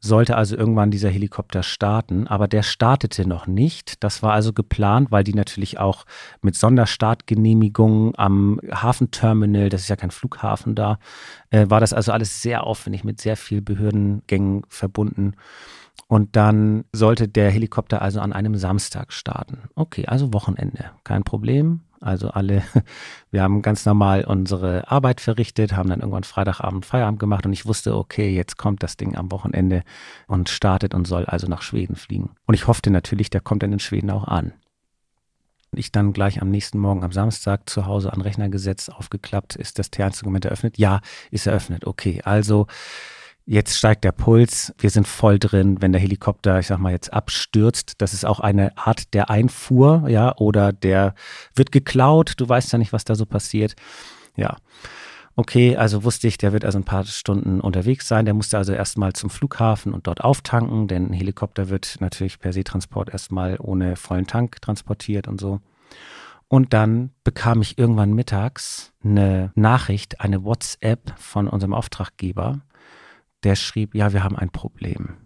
sollte 0.07 0.37
also 0.37 0.57
irgendwann 0.57 0.91
dieser 0.91 1.11
Helikopter 1.11 1.63
starten, 1.63 2.27
aber 2.27 2.49
der 2.49 2.63
startete 2.63 3.29
noch 3.29 3.47
nicht. 3.47 4.03
Das 4.03 4.23
war 4.23 4.33
also 4.33 4.53
geplant, 4.53 5.11
weil 5.11 5.25
die 5.25 5.35
natürlich 5.35 5.79
auch 5.79 6.07
mit 6.41 6.57
Sonderstartgenehmigungen 6.57 8.13
am 8.17 8.61
Hafenterminal, 8.73 9.69
das 9.69 9.83
ist 9.83 9.89
ja 9.89 9.97
kein 9.97 10.11
Flughafen 10.11 10.75
da, 10.75 10.99
äh, 11.51 11.67
war 11.69 11.81
das 11.81 11.93
also 11.93 12.13
alles 12.13 12.43
sehr 12.43 12.65
aufwendig 12.65 13.05
mit 13.05 13.21
sehr 13.21 13.37
viel 13.37 13.61
Behördengängen 13.61 14.63
verbunden. 14.69 15.35
Und 16.09 16.37
dann 16.37 16.85
sollte 16.93 17.27
der 17.27 17.51
Helikopter 17.51 18.01
also 18.01 18.21
an 18.21 18.33
einem 18.33 18.57
Samstag 18.57 19.13
starten. 19.13 19.69
Okay, 19.75 20.07
also 20.07 20.33
Wochenende, 20.33 20.91
kein 21.05 21.25
Problem. 21.25 21.81
Also 22.01 22.31
alle, 22.31 22.63
wir 23.31 23.43
haben 23.43 23.63
ganz 23.63 23.85
normal 23.87 24.25
unsere 24.25 24.91
Arbeit 24.91 25.21
verrichtet, 25.21 25.73
haben 25.75 25.89
dann 25.89 26.01
irgendwann 26.01 26.25
Freitagabend 26.25 26.87
Feierabend 26.87 27.21
gemacht 27.21 27.47
und 27.47 27.53
ich 27.53 27.67
wusste, 27.67 27.97
okay, 27.97 28.35
jetzt 28.35 28.57
kommt 28.57 28.83
das 28.83 28.97
Ding 28.97 29.17
am 29.17 29.31
Wochenende 29.31 29.83
und 30.27 30.49
startet 30.49 30.95
und 30.95 31.07
soll 31.07 31.27
also 31.27 31.47
nach 31.47 31.63
Schweden 31.63 31.97
fliegen. 31.97 32.31
Und 32.47 32.55
ich 32.55 32.67
hoffte 32.67 32.91
natürlich, 32.91 33.31
der 33.31 33.41
kommt 33.41 33.63
dann 33.63 33.73
in 33.73 33.79
Schweden 33.79 34.11
auch 34.11 34.25
an. 34.25 34.53
Ich 35.73 35.93
dann 35.93 36.13
gleich 36.13 36.41
am 36.41 36.51
nächsten 36.51 36.79
Morgen 36.79 37.05
am 37.05 37.13
Samstag 37.13 37.69
zu 37.69 37.87
Hause 37.87 38.13
an 38.13 38.21
Rechner 38.21 38.49
gesetzt, 38.49 38.93
aufgeklappt, 38.93 39.57
ist 39.57 39.79
das 39.79 39.93
T1-Dokument 39.93 40.45
eröffnet? 40.45 40.79
Ja, 40.79 41.01
ist 41.31 41.47
eröffnet. 41.47 41.87
Okay, 41.87 42.23
also 42.25 42.67
Jetzt 43.49 43.79
steigt 43.79 44.03
der 44.03 44.11
Puls, 44.11 44.75
wir 44.77 44.91
sind 44.91 45.07
voll 45.07 45.39
drin, 45.39 45.81
wenn 45.81 45.93
der 45.93 46.01
Helikopter, 46.01 46.59
ich 46.59 46.67
sag 46.67 46.79
mal, 46.79 46.91
jetzt 46.91 47.13
abstürzt. 47.13 47.95
Das 47.99 48.13
ist 48.13 48.27
auch 48.27 48.41
eine 48.41 48.77
Art 48.77 49.15
der 49.15 49.31
Einfuhr, 49.31 50.09
ja, 50.09 50.37
oder 50.37 50.73
der 50.73 51.15
wird 51.55 51.71
geklaut, 51.71 52.35
du 52.39 52.49
weißt 52.49 52.73
ja 52.73 52.79
nicht, 52.79 52.93
was 52.93 53.05
da 53.05 53.15
so 53.15 53.25
passiert. 53.25 53.77
Ja. 54.35 54.57
Okay, 55.37 55.77
also 55.77 56.03
wusste 56.03 56.27
ich, 56.27 56.39
der 56.39 56.53
wird 56.53 56.65
also 56.65 56.79
ein 56.79 56.85
paar 56.85 57.05
Stunden 57.05 57.61
unterwegs 57.61 58.09
sein. 58.09 58.25
Der 58.25 58.35
musste 58.35 58.59
also 58.59 58.73
erstmal 58.73 59.13
zum 59.13 59.31
Flughafen 59.31 59.93
und 59.95 60.09
dort 60.09 60.25
auftanken, 60.25 60.89
denn 60.89 61.11
ein 61.11 61.13
Helikopter 61.13 61.69
wird 61.69 61.99
natürlich 62.01 62.41
per 62.41 62.53
Seetransport 62.53 63.11
erstmal 63.11 63.59
ohne 63.61 63.95
vollen 63.95 64.27
Tank 64.27 64.61
transportiert 64.61 65.29
und 65.29 65.41
so. 65.41 65.61
Und 66.49 66.73
dann 66.73 67.11
bekam 67.23 67.61
ich 67.61 67.79
irgendwann 67.79 68.15
mittags 68.15 68.93
eine 69.05 69.53
Nachricht, 69.55 70.21
eine 70.21 70.43
WhatsApp 70.43 71.13
von 71.19 71.49
unserem 71.49 71.75
Auftraggeber, 71.75 72.63
der 73.45 73.57
schrieb, 73.57 73.95
ja, 73.95 74.13
wir 74.13 74.25
haben 74.25 74.37
ein 74.37 74.51
Problem. 74.51 75.17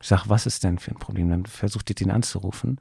Ich 0.00 0.08
sag, 0.08 0.28
was 0.28 0.46
ist 0.46 0.64
denn 0.64 0.78
für 0.78 0.92
ein 0.92 0.98
Problem? 0.98 1.28
Dann 1.28 1.46
versuchte 1.46 1.92
ich 1.92 2.00
ihn 2.00 2.10
anzurufen. 2.10 2.80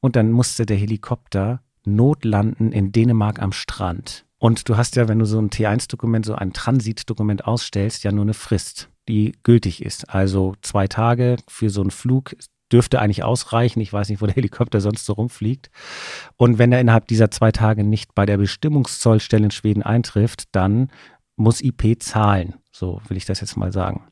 Und 0.00 0.16
dann 0.16 0.32
musste 0.32 0.66
der 0.66 0.76
Helikopter 0.76 1.62
notlanden 1.84 2.72
in 2.72 2.92
Dänemark 2.92 3.40
am 3.40 3.52
Strand. 3.52 4.26
Und 4.38 4.68
du 4.68 4.76
hast 4.76 4.96
ja, 4.96 5.08
wenn 5.08 5.18
du 5.18 5.24
so 5.24 5.38
ein 5.38 5.50
T1-Dokument, 5.50 6.26
so 6.26 6.34
ein 6.34 6.52
Transitdokument 6.52 7.46
ausstellst, 7.46 8.04
ja 8.04 8.12
nur 8.12 8.24
eine 8.24 8.34
Frist, 8.34 8.90
die 9.08 9.32
gültig 9.44 9.84
ist. 9.84 10.10
Also 10.10 10.54
zwei 10.60 10.88
Tage 10.88 11.36
für 11.48 11.70
so 11.70 11.80
einen 11.80 11.90
Flug 11.90 12.36
dürfte 12.70 13.00
eigentlich 13.00 13.22
ausreichen. 13.22 13.80
Ich 13.80 13.92
weiß 13.92 14.08
nicht, 14.08 14.20
wo 14.20 14.26
der 14.26 14.34
Helikopter 14.34 14.80
sonst 14.80 15.06
so 15.06 15.14
rumfliegt. 15.14 15.70
Und 16.36 16.58
wenn 16.58 16.72
er 16.72 16.80
innerhalb 16.80 17.06
dieser 17.06 17.30
zwei 17.30 17.52
Tage 17.52 17.84
nicht 17.84 18.14
bei 18.14 18.26
der 18.26 18.36
Bestimmungszollstelle 18.36 19.44
in 19.44 19.50
Schweden 19.52 19.82
eintrifft, 19.82 20.44
dann 20.52 20.90
muss 21.36 21.60
IP 21.60 22.02
zahlen. 22.02 22.54
So 22.72 23.00
will 23.08 23.16
ich 23.16 23.24
das 23.24 23.40
jetzt 23.40 23.56
mal 23.56 23.72
sagen. 23.72 24.06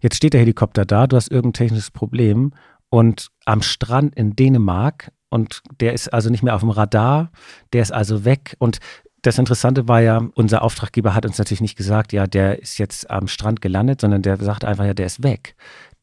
Jetzt 0.00 0.16
steht 0.16 0.32
der 0.32 0.40
Helikopter 0.40 0.84
da, 0.84 1.06
du 1.06 1.16
hast 1.16 1.30
irgendein 1.30 1.64
technisches 1.64 1.90
Problem 1.90 2.52
und 2.88 3.28
am 3.44 3.62
Strand 3.62 4.14
in 4.16 4.34
Dänemark 4.34 5.12
und 5.28 5.62
der 5.80 5.92
ist 5.92 6.12
also 6.12 6.30
nicht 6.30 6.42
mehr 6.42 6.54
auf 6.54 6.60
dem 6.60 6.70
Radar, 6.70 7.30
der 7.72 7.82
ist 7.82 7.92
also 7.92 8.24
weg 8.24 8.56
und 8.58 8.78
das 9.22 9.38
Interessante 9.38 9.88
war 9.88 10.00
ja, 10.00 10.22
unser 10.34 10.62
Auftraggeber 10.62 11.14
hat 11.14 11.26
uns 11.26 11.38
natürlich 11.38 11.60
nicht 11.60 11.76
gesagt, 11.76 12.12
ja, 12.12 12.26
der 12.26 12.60
ist 12.60 12.78
jetzt 12.78 13.10
am 13.10 13.28
Strand 13.28 13.60
gelandet, 13.60 14.00
sondern 14.00 14.22
der 14.22 14.36
sagt 14.38 14.64
einfach, 14.64 14.84
ja, 14.84 14.94
der 14.94 15.06
ist 15.06 15.22
weg 15.22 15.54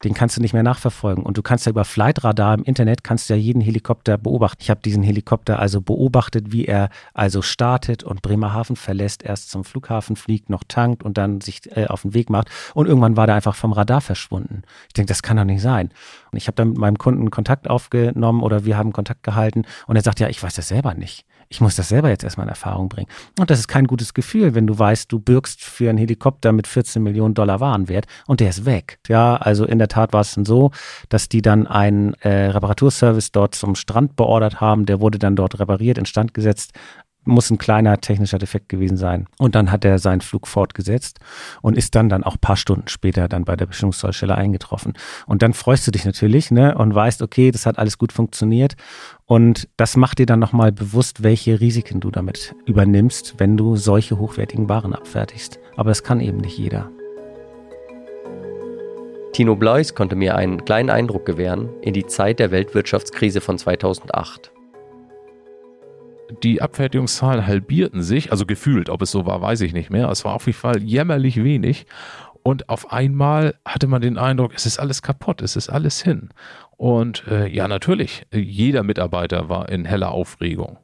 den 0.04 0.14
kannst 0.14 0.36
du 0.36 0.40
nicht 0.40 0.52
mehr 0.52 0.62
nachverfolgen. 0.62 1.24
Und 1.24 1.38
du 1.38 1.42
kannst 1.42 1.66
ja 1.66 1.70
über 1.70 1.84
Flightradar 1.84 2.54
im 2.54 2.62
Internet, 2.62 3.02
kannst 3.02 3.28
ja 3.30 3.36
jeden 3.36 3.60
Helikopter 3.60 4.16
beobachten. 4.16 4.62
Ich 4.62 4.70
habe 4.70 4.80
diesen 4.80 5.02
Helikopter 5.02 5.58
also 5.58 5.80
beobachtet, 5.80 6.52
wie 6.52 6.66
er 6.66 6.90
also 7.14 7.42
startet 7.42 8.04
und 8.04 8.22
Bremerhaven 8.22 8.76
verlässt, 8.76 9.24
erst 9.24 9.50
zum 9.50 9.64
Flughafen 9.64 10.16
fliegt, 10.16 10.50
noch 10.50 10.62
tankt 10.66 11.02
und 11.02 11.18
dann 11.18 11.40
sich 11.40 11.76
äh, 11.76 11.86
auf 11.86 12.02
den 12.02 12.14
Weg 12.14 12.30
macht. 12.30 12.48
Und 12.74 12.86
irgendwann 12.86 13.16
war 13.16 13.26
der 13.26 13.34
einfach 13.34 13.56
vom 13.56 13.72
Radar 13.72 14.00
verschwunden. 14.00 14.62
Ich 14.88 14.94
denke, 14.94 15.08
das 15.08 15.22
kann 15.22 15.36
doch 15.36 15.44
nicht 15.44 15.62
sein. 15.62 15.90
Und 16.30 16.38
ich 16.38 16.46
habe 16.46 16.54
dann 16.54 16.68
mit 16.68 16.78
meinem 16.78 16.98
Kunden 16.98 17.30
Kontakt 17.30 17.68
aufgenommen 17.68 18.42
oder 18.42 18.64
wir 18.64 18.76
haben 18.76 18.92
Kontakt 18.92 19.22
gehalten 19.22 19.64
und 19.86 19.96
er 19.96 20.02
sagt, 20.02 20.20
ja, 20.20 20.28
ich 20.28 20.42
weiß 20.42 20.54
das 20.54 20.68
selber 20.68 20.94
nicht 20.94 21.24
ich 21.48 21.60
muss 21.60 21.76
das 21.76 21.88
selber 21.88 22.08
jetzt 22.10 22.24
erstmal 22.24 22.46
in 22.46 22.50
Erfahrung 22.50 22.88
bringen. 22.88 23.08
Und 23.38 23.50
das 23.50 23.58
ist 23.58 23.68
kein 23.68 23.86
gutes 23.86 24.14
Gefühl, 24.14 24.54
wenn 24.54 24.66
du 24.66 24.78
weißt, 24.78 25.10
du 25.10 25.18
bürgst 25.18 25.62
für 25.62 25.88
einen 25.88 25.98
Helikopter 25.98 26.52
mit 26.52 26.66
14 26.66 27.02
Millionen 27.02 27.34
Dollar 27.34 27.60
Warenwert 27.60 28.06
und 28.26 28.40
der 28.40 28.50
ist 28.50 28.64
weg. 28.64 28.98
Ja, 29.08 29.36
also 29.36 29.64
in 29.64 29.78
der 29.78 29.88
Tat 29.88 30.12
war 30.12 30.20
es 30.20 30.34
dann 30.34 30.44
so, 30.44 30.70
dass 31.08 31.28
die 31.28 31.42
dann 31.42 31.66
einen 31.66 32.14
äh, 32.14 32.50
Reparaturservice 32.50 33.32
dort 33.32 33.54
zum 33.54 33.74
Strand 33.74 34.16
beordert 34.16 34.60
haben. 34.60 34.86
Der 34.86 35.00
wurde 35.00 35.18
dann 35.18 35.36
dort 35.36 35.58
repariert, 35.58 35.98
instand 35.98 36.34
gesetzt 36.34 36.72
muss 37.28 37.50
ein 37.50 37.58
kleiner 37.58 38.00
technischer 38.00 38.38
Defekt 38.38 38.68
gewesen 38.68 38.96
sein. 38.96 39.26
Und 39.38 39.54
dann 39.54 39.70
hat 39.70 39.84
er 39.84 39.98
seinen 39.98 40.20
Flug 40.20 40.46
fortgesetzt 40.46 41.20
und 41.62 41.76
ist 41.76 41.94
dann 41.94 42.08
dann 42.08 42.24
auch 42.24 42.34
ein 42.34 42.40
paar 42.40 42.56
Stunden 42.56 42.88
später 42.88 43.28
dann 43.28 43.44
bei 43.44 43.56
der 43.56 43.66
Bestimmungszollstelle 43.66 44.34
eingetroffen. 44.34 44.94
Und 45.26 45.42
dann 45.42 45.52
freust 45.52 45.86
du 45.86 45.90
dich 45.90 46.04
natürlich, 46.04 46.50
ne, 46.50 46.76
und 46.76 46.94
weißt, 46.94 47.22
okay, 47.22 47.50
das 47.50 47.66
hat 47.66 47.78
alles 47.78 47.98
gut 47.98 48.12
funktioniert. 48.12 48.74
Und 49.26 49.68
das 49.76 49.96
macht 49.96 50.18
dir 50.18 50.26
dann 50.26 50.40
nochmal 50.40 50.72
bewusst, 50.72 51.22
welche 51.22 51.60
Risiken 51.60 52.00
du 52.00 52.10
damit 52.10 52.54
übernimmst, 52.66 53.34
wenn 53.38 53.56
du 53.56 53.76
solche 53.76 54.18
hochwertigen 54.18 54.68
Waren 54.68 54.94
abfertigst. 54.94 55.58
Aber 55.76 55.90
das 55.90 56.02
kann 56.02 56.20
eben 56.20 56.38
nicht 56.38 56.58
jeder. 56.58 56.90
Tino 59.32 59.54
Bleus 59.54 59.94
konnte 59.94 60.16
mir 60.16 60.34
einen 60.34 60.64
kleinen 60.64 60.90
Eindruck 60.90 61.26
gewähren 61.26 61.68
in 61.82 61.92
die 61.92 62.06
Zeit 62.06 62.40
der 62.40 62.50
Weltwirtschaftskrise 62.50 63.40
von 63.40 63.58
2008 63.58 64.50
die 66.42 66.60
Abfertigungszahlen 66.62 67.46
halbierten 67.46 68.02
sich, 68.02 68.30
also 68.30 68.46
gefühlt, 68.46 68.90
ob 68.90 69.02
es 69.02 69.10
so 69.10 69.26
war, 69.26 69.40
weiß 69.40 69.60
ich 69.62 69.72
nicht 69.72 69.90
mehr. 69.90 70.08
Es 70.08 70.24
war 70.24 70.34
auf 70.34 70.46
jeden 70.46 70.58
Fall 70.58 70.82
jämmerlich 70.82 71.42
wenig. 71.42 71.86
Und 72.42 72.68
auf 72.68 72.92
einmal 72.92 73.54
hatte 73.64 73.86
man 73.86 74.00
den 74.00 74.16
Eindruck, 74.16 74.52
es 74.54 74.66
ist 74.66 74.78
alles 74.78 75.02
kaputt, 75.02 75.42
es 75.42 75.56
ist 75.56 75.68
alles 75.68 76.02
hin. 76.02 76.30
Und 76.76 77.26
äh, 77.26 77.48
ja, 77.48 77.68
natürlich, 77.68 78.26
jeder 78.32 78.82
Mitarbeiter 78.82 79.48
war 79.48 79.68
in 79.68 79.84
heller 79.84 80.12
Aufregung 80.12 80.78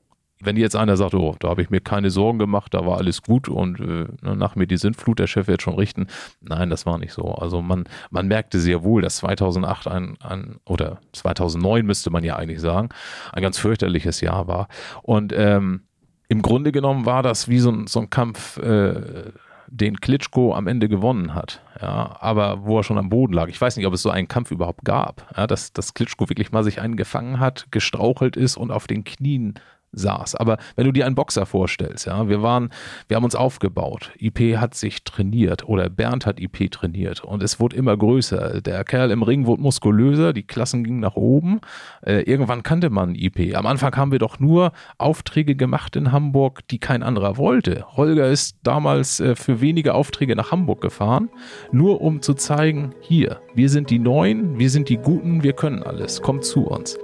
wenn 0.45 0.57
jetzt 0.57 0.77
einer 0.77 0.97
sagt, 0.97 1.15
oh, 1.15 1.35
da 1.39 1.49
habe 1.49 1.63
ich 1.63 1.71
mir 1.71 1.81
keine 1.81 2.11
Sorgen 2.11 2.39
gemacht, 2.39 2.75
da 2.75 2.87
war 2.87 2.99
alles 2.99 3.23
gut 3.23 3.49
und 3.49 3.81
äh, 3.81 4.07
ne, 4.23 4.37
nach 4.37 4.57
mir 4.57 4.67
die 4.67 4.77
Sintflut, 4.77 5.19
der 5.19 5.27
Chef 5.27 5.47
wird 5.47 5.63
schon 5.63 5.75
richten. 5.75 6.07
Nein, 6.41 6.71
das 6.71 6.87
war 6.87 6.99
nicht 6.99 7.13
so. 7.13 7.35
Also 7.35 7.63
man, 7.63 7.85
man 8.11 8.27
merkte 8.27 8.59
sehr 8.59 8.83
wohl, 8.83 9.03
dass 9.03 9.17
2008 9.17 9.89
ein, 9.89 10.17
ein 10.23 10.57
oder 10.65 10.99
2009 11.13 11.85
müsste 11.85 12.11
man 12.11 12.25
ja 12.25 12.37
eigentlich 12.37 12.61
sagen, 12.61 12.89
ein 13.33 13.43
ganz 13.43 13.59
fürchterliches 13.59 14.21
Jahr 14.21 14.47
war. 14.49 14.69
Und 15.03 15.33
ähm, 15.37 15.83
im 16.29 16.43
Grunde 16.43 16.73
genommen 16.73 17.07
war 17.07 17.23
das 17.23 17.49
wie 17.49 17.59
so 17.59 17.71
ein, 17.71 17.87
so 17.87 18.01
ein 18.01 18.11
Kampf, 18.11 18.57
äh, 18.59 19.33
den 19.69 20.01
Klitschko 20.01 20.55
am 20.55 20.67
Ende 20.67 20.89
gewonnen 20.89 21.35
hat, 21.35 21.61
ja, 21.81 22.17
aber 22.21 22.65
wo 22.65 22.79
er 22.79 22.85
schon 22.85 22.99
am 22.99 23.09
Boden 23.09 23.33
lag. 23.33 23.49
Ich 23.49 23.61
weiß 23.61 23.77
nicht, 23.77 23.87
ob 23.87 23.95
es 23.95 24.03
so 24.03 24.11
einen 24.11 24.29
Kampf 24.29 24.51
überhaupt 24.51 24.85
gab, 24.85 25.27
ja, 25.37 25.47
dass, 25.47 25.73
dass 25.73 25.95
Klitschko 25.95 26.29
wirklich 26.29 26.53
mal 26.53 26.63
sich 26.63 26.81
einen 26.81 26.97
gefangen 26.97 27.41
hat, 27.41 27.67
gestrauchelt 27.71 28.37
ist 28.37 28.57
und 28.57 28.71
auf 28.71 28.87
den 28.87 29.05
Knien 29.05 29.55
saß. 29.95 30.35
Aber 30.37 30.59
wenn 30.77 30.85
du 30.87 30.93
dir 30.93 31.07
einen 31.07 31.15
Boxer 31.15 31.47
vorstellst, 31.47 32.07
ja, 32.07 32.29
wir 32.29 32.43
waren, 32.43 32.71
wir 33.09 33.17
haben 33.17 33.25
uns 33.25 33.35
aufgebaut. 33.35 34.13
IP 34.19 34.57
hat 34.57 34.75
sich 34.75 35.05
trainiert 35.05 35.69
oder 35.69 35.89
Bernd 35.89 36.27
hat 36.27 36.41
IP 36.41 36.71
trainiert 36.71 37.25
und 37.25 37.43
es 37.43 37.61
wurde 37.61 37.77
immer 37.77 37.97
größer. 37.97 38.61
Der 38.61 38.85
Kerl 38.85 39.11
im 39.11 39.23
Ring 39.23 39.47
wurde 39.47 39.63
muskulöser, 39.63 40.33
die 40.33 40.43
Klassen 40.43 40.85
gingen 40.85 41.01
nach 41.01 41.17
oben. 41.17 41.61
Äh, 42.03 42.21
irgendwann 42.23 42.63
kannte 42.63 42.91
man 42.91 43.15
IP. 43.15 43.57
Am 43.57 43.67
Anfang 43.67 43.97
haben 43.97 44.13
wir 44.13 44.19
doch 44.19 44.39
nur 44.39 44.73
Aufträge 44.99 45.55
gemacht 45.57 45.97
in 45.97 46.13
Hamburg, 46.13 46.67
die 46.69 46.79
kein 46.79 47.03
anderer 47.03 47.37
wollte. 47.37 47.85
Holger 47.97 48.29
ist 48.29 48.59
damals 48.63 49.21
äh, 49.21 49.35
für 49.37 49.61
wenige 49.61 49.95
Aufträge 49.95 50.37
nach 50.37 50.51
Hamburg 50.51 50.81
gefahren, 50.81 51.31
nur 51.73 52.01
um 52.01 52.23
zu 52.23 52.35
zeigen, 52.35 52.95
hier, 53.01 53.41
wir 53.55 53.69
sind 53.69 53.91
die 53.91 53.99
Neuen, 53.99 54.59
wir 54.59 54.71
sind 54.71 54.89
die 54.89 54.97
Guten, 54.97 55.43
wir 55.43 55.53
können 55.53 55.83
alles, 55.83 56.23
kommt 56.23 56.45
zu 56.45 56.67
uns. 56.67 56.99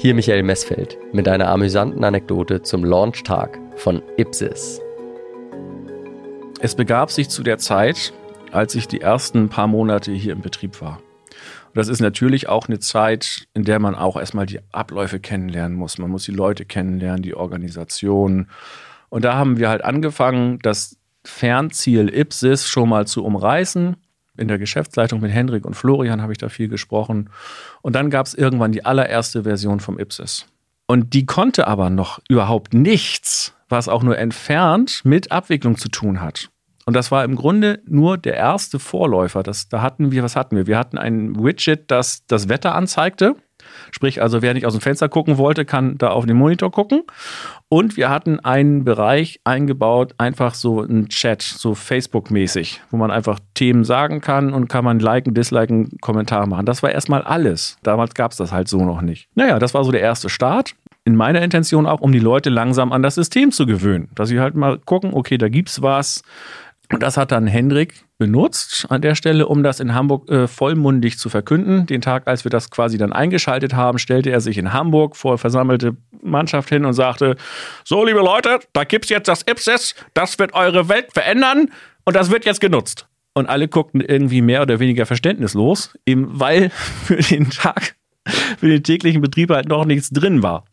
Hier 0.00 0.14
Michael 0.14 0.44
Messfeld 0.44 0.96
mit 1.12 1.28
einer 1.28 1.48
amüsanten 1.48 2.02
Anekdote 2.04 2.62
zum 2.62 2.86
Launchtag 2.86 3.58
von 3.76 4.00
Ipsis. 4.16 4.80
Es 6.58 6.74
begab 6.74 7.10
sich 7.10 7.28
zu 7.28 7.42
der 7.42 7.58
Zeit, 7.58 8.14
als 8.50 8.74
ich 8.74 8.88
die 8.88 9.02
ersten 9.02 9.50
paar 9.50 9.66
Monate 9.66 10.10
hier 10.12 10.32
im 10.32 10.40
Betrieb 10.40 10.80
war. 10.80 11.02
Und 11.66 11.76
das 11.76 11.88
ist 11.88 12.00
natürlich 12.00 12.48
auch 12.48 12.66
eine 12.66 12.78
Zeit, 12.78 13.46
in 13.52 13.64
der 13.64 13.78
man 13.78 13.94
auch 13.94 14.16
erstmal 14.16 14.46
die 14.46 14.60
Abläufe 14.72 15.20
kennenlernen 15.20 15.76
muss. 15.76 15.98
Man 15.98 16.08
muss 16.08 16.24
die 16.24 16.32
Leute 16.32 16.64
kennenlernen, 16.64 17.20
die 17.20 17.34
Organisation. 17.34 18.48
Und 19.10 19.26
da 19.26 19.34
haben 19.34 19.58
wir 19.58 19.68
halt 19.68 19.84
angefangen, 19.84 20.60
das 20.62 20.96
Fernziel 21.26 22.08
Ipsis 22.08 22.66
schon 22.66 22.88
mal 22.88 23.06
zu 23.06 23.22
umreißen. 23.22 23.96
In 24.40 24.48
der 24.48 24.58
Geschäftsleitung 24.58 25.20
mit 25.20 25.30
Hendrik 25.30 25.66
und 25.66 25.74
Florian 25.74 26.22
habe 26.22 26.32
ich 26.32 26.38
da 26.38 26.48
viel 26.48 26.68
gesprochen. 26.68 27.28
Und 27.82 27.94
dann 27.94 28.08
gab 28.08 28.24
es 28.24 28.34
irgendwann 28.34 28.72
die 28.72 28.86
allererste 28.86 29.42
Version 29.42 29.80
vom 29.80 29.98
Ipsis. 29.98 30.46
Und 30.86 31.12
die 31.12 31.26
konnte 31.26 31.68
aber 31.68 31.90
noch 31.90 32.20
überhaupt 32.28 32.72
nichts, 32.72 33.54
was 33.68 33.86
auch 33.86 34.02
nur 34.02 34.16
entfernt 34.16 35.02
mit 35.04 35.30
Abwicklung 35.30 35.76
zu 35.76 35.90
tun 35.90 36.22
hat. 36.22 36.48
Und 36.86 36.94
das 36.94 37.10
war 37.10 37.22
im 37.22 37.36
Grunde 37.36 37.82
nur 37.86 38.16
der 38.16 38.34
erste 38.34 38.78
Vorläufer. 38.78 39.42
Das, 39.42 39.68
da 39.68 39.82
hatten 39.82 40.10
wir, 40.10 40.22
was 40.22 40.36
hatten 40.36 40.56
wir? 40.56 40.66
Wir 40.66 40.78
hatten 40.78 40.96
ein 40.96 41.36
Widget, 41.36 41.90
das 41.90 42.26
das 42.26 42.48
Wetter 42.48 42.74
anzeigte. 42.74 43.36
Sprich, 43.90 44.22
also 44.22 44.42
wer 44.42 44.54
nicht 44.54 44.66
aus 44.66 44.74
dem 44.74 44.80
Fenster 44.80 45.08
gucken 45.08 45.38
wollte, 45.38 45.64
kann 45.64 45.98
da 45.98 46.10
auf 46.10 46.26
den 46.26 46.36
Monitor 46.36 46.70
gucken. 46.70 47.02
Und 47.68 47.96
wir 47.96 48.10
hatten 48.10 48.40
einen 48.40 48.84
Bereich 48.84 49.40
eingebaut, 49.44 50.14
einfach 50.18 50.54
so 50.54 50.80
ein 50.82 51.08
Chat, 51.08 51.42
so 51.42 51.74
Facebook-mäßig, 51.74 52.80
wo 52.90 52.96
man 52.96 53.10
einfach 53.10 53.38
Themen 53.54 53.84
sagen 53.84 54.20
kann 54.20 54.52
und 54.52 54.68
kann 54.68 54.84
man 54.84 54.98
liken, 54.98 55.34
disliken, 55.34 55.98
Kommentar 56.00 56.46
machen. 56.46 56.66
Das 56.66 56.82
war 56.82 56.90
erstmal 56.90 57.22
alles. 57.22 57.78
Damals 57.82 58.14
gab 58.14 58.32
es 58.32 58.38
das 58.38 58.52
halt 58.52 58.68
so 58.68 58.84
noch 58.84 59.02
nicht. 59.02 59.28
Naja, 59.34 59.58
das 59.58 59.74
war 59.74 59.84
so 59.84 59.92
der 59.92 60.00
erste 60.00 60.28
Start. 60.28 60.74
In 61.04 61.16
meiner 61.16 61.40
Intention 61.40 61.86
auch, 61.86 62.00
um 62.00 62.12
die 62.12 62.18
Leute 62.18 62.50
langsam 62.50 62.92
an 62.92 63.02
das 63.02 63.14
System 63.14 63.52
zu 63.52 63.66
gewöhnen. 63.66 64.10
Dass 64.14 64.28
sie 64.28 64.40
halt 64.40 64.54
mal 64.54 64.78
gucken, 64.78 65.14
okay, 65.14 65.38
da 65.38 65.48
gibt's 65.48 65.80
was 65.80 66.22
und 66.92 67.02
das 67.02 67.16
hat 67.16 67.30
dann 67.30 67.46
Hendrik 67.46 68.04
benutzt 68.18 68.86
an 68.88 69.00
der 69.00 69.14
Stelle, 69.14 69.46
um 69.46 69.62
das 69.62 69.78
in 69.78 69.94
Hamburg 69.94 70.28
äh, 70.28 70.48
vollmundig 70.48 71.18
zu 71.18 71.28
verkünden. 71.28 71.86
Den 71.86 72.00
Tag, 72.00 72.26
als 72.26 72.44
wir 72.44 72.50
das 72.50 72.70
quasi 72.70 72.98
dann 72.98 73.12
eingeschaltet 73.12 73.74
haben, 73.74 73.98
stellte 73.98 74.30
er 74.30 74.40
sich 74.40 74.58
in 74.58 74.72
Hamburg 74.72 75.16
vor 75.16 75.38
versammelte 75.38 75.96
Mannschaft 76.22 76.68
hin 76.68 76.84
und 76.84 76.94
sagte: 76.94 77.36
So, 77.84 78.04
liebe 78.04 78.18
Leute, 78.18 78.58
da 78.72 78.84
gibt's 78.84 79.08
jetzt 79.08 79.28
das 79.28 79.42
Ipsis, 79.48 79.94
das 80.14 80.38
wird 80.38 80.52
eure 80.54 80.88
Welt 80.88 81.12
verändern 81.12 81.70
und 82.04 82.16
das 82.16 82.30
wird 82.30 82.44
jetzt 82.44 82.60
genutzt. 82.60 83.06
Und 83.34 83.48
alle 83.48 83.68
guckten 83.68 84.00
irgendwie 84.00 84.42
mehr 84.42 84.62
oder 84.62 84.80
weniger 84.80 85.06
verständnislos, 85.06 85.96
eben 86.04 86.28
weil 86.40 86.70
für 87.04 87.16
den 87.16 87.50
Tag, 87.50 87.94
für 88.58 88.68
den 88.68 88.82
täglichen 88.82 89.22
Betrieb 89.22 89.50
halt 89.50 89.68
noch 89.68 89.84
nichts 89.84 90.10
drin 90.10 90.42
war. 90.42 90.64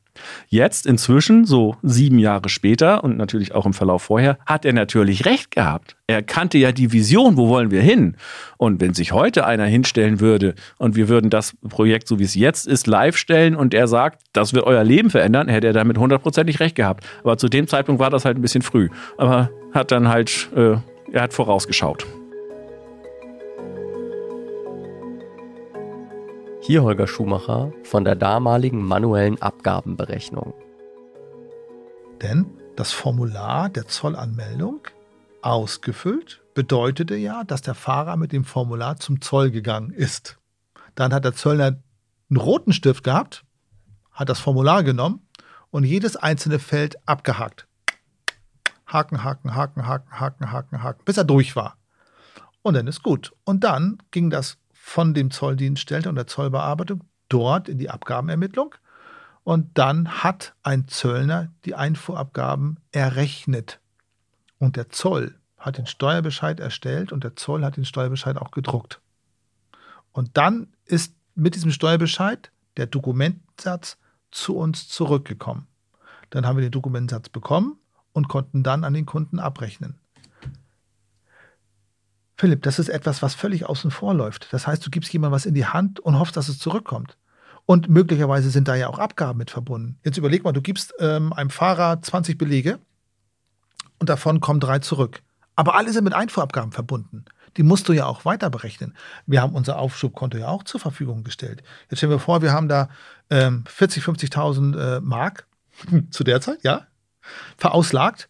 Jetzt 0.47 0.85
inzwischen, 0.85 1.45
so 1.45 1.75
sieben 1.83 2.19
Jahre 2.19 2.49
später 2.49 3.03
und 3.03 3.17
natürlich 3.17 3.53
auch 3.53 3.65
im 3.65 3.73
Verlauf 3.73 4.03
vorher, 4.03 4.37
hat 4.45 4.65
er 4.65 4.73
natürlich 4.73 5.25
recht 5.25 5.51
gehabt. 5.51 5.95
Er 6.07 6.23
kannte 6.23 6.57
ja 6.57 6.71
die 6.71 6.91
Vision, 6.91 7.37
wo 7.37 7.49
wollen 7.49 7.71
wir 7.71 7.81
hin? 7.81 8.15
Und 8.57 8.79
wenn 8.81 8.93
sich 8.93 9.11
heute 9.11 9.45
einer 9.45 9.65
hinstellen 9.65 10.19
würde 10.19 10.55
und 10.77 10.95
wir 10.95 11.09
würden 11.09 11.29
das 11.29 11.55
Projekt, 11.67 12.07
so 12.07 12.19
wie 12.19 12.23
es 12.23 12.35
jetzt 12.35 12.67
ist, 12.67 12.87
live 12.87 13.17
stellen 13.17 13.55
und 13.55 13.73
er 13.73 13.87
sagt, 13.87 14.21
das 14.33 14.53
wird 14.53 14.65
euer 14.65 14.83
Leben 14.83 15.09
verändern, 15.09 15.47
hätte 15.49 15.67
er 15.67 15.73
damit 15.73 15.97
hundertprozentig 15.97 16.59
recht 16.59 16.75
gehabt. 16.75 17.05
Aber 17.23 17.37
zu 17.37 17.49
dem 17.49 17.67
Zeitpunkt 17.67 17.99
war 17.99 18.09
das 18.09 18.25
halt 18.25 18.37
ein 18.37 18.41
bisschen 18.41 18.61
früh. 18.61 18.89
Aber 19.17 19.49
hat 19.73 19.91
dann 19.91 20.07
halt, 20.07 20.49
äh, 20.55 20.77
er 21.11 21.21
hat 21.21 21.33
vorausgeschaut. 21.33 22.05
Hier 26.67 26.83
Holger 26.83 27.07
Schumacher 27.07 27.71
von 27.83 28.03
der 28.03 28.17
damaligen 28.17 28.85
manuellen 28.85 29.41
Abgabenberechnung. 29.41 30.53
Denn 32.21 32.45
das 32.75 32.91
Formular 32.91 33.69
der 33.69 33.87
Zollanmeldung 33.87 34.81
ausgefüllt 35.41 36.43
bedeutete 36.53 37.15
ja, 37.15 37.45
dass 37.45 37.61
der 37.61 37.73
Fahrer 37.73 38.17
mit 38.17 38.33
dem 38.33 38.43
Formular 38.43 38.97
zum 38.97 39.21
Zoll 39.21 39.49
gegangen 39.49 39.91
ist. 39.91 40.39
Dann 40.93 41.13
hat 41.13 41.23
der 41.23 41.35
Zöllner 41.35 41.67
einen 42.29 42.37
roten 42.37 42.73
Stift 42.73 43.05
gehabt, 43.05 43.45
hat 44.11 44.27
das 44.27 44.41
Formular 44.41 44.83
genommen 44.83 45.25
und 45.69 45.85
jedes 45.85 46.17
einzelne 46.17 46.59
Feld 46.59 46.97
abgehakt. 47.07 47.65
Haken, 48.85 49.23
haken, 49.23 49.55
haken, 49.55 49.87
haken, 49.87 50.19
haken, 50.19 50.51
haken, 50.51 50.83
haken, 50.83 51.05
bis 51.05 51.15
er 51.15 51.23
durch 51.23 51.55
war. 51.55 51.77
Und 52.61 52.73
dann 52.73 52.87
ist 52.87 53.03
gut. 53.03 53.31
Und 53.45 53.63
dann 53.63 53.99
ging 54.11 54.29
das 54.29 54.57
von 54.87 55.13
dem 55.13 55.31
Zolldienststelle 55.31 56.07
und 56.07 56.15
der 56.15 56.27
Zollbearbeitung 56.27 57.03
dort 57.27 57.67
in 57.67 57.77
die 57.77 57.89
Abgabenermittlung. 57.89 58.73
Und 59.43 59.77
dann 59.77 60.23
hat 60.23 60.55
ein 60.63 60.87
Zöllner 60.87 61.51
die 61.65 61.75
Einfuhrabgaben 61.75 62.79
errechnet. 62.93 63.81
Und 64.59 64.77
der 64.77 64.87
Zoll 64.87 65.35
hat 65.57 65.77
den 65.77 65.87
Steuerbescheid 65.87 66.61
erstellt 66.61 67.11
und 67.11 67.25
der 67.25 67.35
Zoll 67.35 67.65
hat 67.65 67.75
den 67.75 67.83
Steuerbescheid 67.83 68.37
auch 68.37 68.51
gedruckt. 68.51 69.01
Und 70.13 70.37
dann 70.37 70.67
ist 70.85 71.13
mit 71.35 71.55
diesem 71.55 71.71
Steuerbescheid 71.71 72.49
der 72.77 72.87
Dokumentensatz 72.87 73.97
zu 74.31 74.55
uns 74.55 74.87
zurückgekommen. 74.87 75.67
Dann 76.29 76.45
haben 76.45 76.55
wir 76.55 76.63
den 76.63 76.71
Dokumentensatz 76.71 77.27
bekommen 77.27 77.77
und 78.13 78.29
konnten 78.29 78.63
dann 78.63 78.85
an 78.85 78.93
den 78.93 79.05
Kunden 79.05 79.39
abrechnen. 79.39 79.99
Philipp, 82.37 82.61
das 82.61 82.77
ist 82.77 82.89
etwas, 82.89 83.23
was 83.23 83.33
völlig 83.33 83.65
außen 83.65 83.89
vor 83.89 84.13
läuft. 84.13 84.53
Das 84.53 84.67
heißt, 84.67 84.85
du 84.85 84.91
gibst 84.91 85.11
jemandem 85.11 85.33
was 85.33 85.47
in 85.47 85.55
die 85.55 85.65
Hand 85.65 85.99
und 85.99 86.19
hoffst, 86.19 86.37
dass 86.37 86.49
es 86.49 86.59
zurückkommt. 86.59 87.17
Und 87.65 87.89
möglicherweise 87.89 88.51
sind 88.51 88.67
da 88.67 88.75
ja 88.75 88.87
auch 88.87 88.99
Abgaben 88.99 89.39
mit 89.39 89.49
verbunden. 89.49 89.99
Jetzt 90.03 90.17
überleg 90.17 90.43
mal, 90.43 90.53
du 90.53 90.61
gibst 90.61 90.93
ähm, 90.99 91.33
einem 91.33 91.49
Fahrer 91.49 91.99
20 91.99 92.37
Belege 92.37 92.79
und 93.99 94.09
davon 94.09 94.39
kommen 94.39 94.59
drei 94.59 94.79
zurück. 94.79 95.21
Aber 95.55 95.75
alle 95.75 95.91
sind 95.91 96.03
mit 96.03 96.13
Einfuhrabgaben 96.13 96.71
verbunden. 96.71 97.25
Die 97.57 97.63
musst 97.63 97.89
du 97.89 97.93
ja 97.93 98.05
auch 98.05 98.23
weiter 98.23 98.51
berechnen. 98.51 98.95
Wir 99.25 99.41
haben 99.41 99.55
unser 99.55 99.79
Aufschubkonto 99.79 100.37
ja 100.37 100.47
auch 100.47 100.63
zur 100.63 100.79
Verfügung 100.79 101.23
gestellt. 101.23 101.63
Jetzt 101.89 101.97
stellen 101.97 102.11
wir 102.11 102.19
vor, 102.19 102.43
wir 102.43 102.53
haben 102.53 102.67
da 102.67 102.89
ähm, 103.31 103.63
40, 103.67 104.03
50.000 104.03 104.97
äh, 104.97 104.99
Mark 105.01 105.47
zu 106.11 106.23
der 106.23 106.39
Zeit, 106.39 106.59
ja, 106.61 106.85
verauslagt 107.57 108.29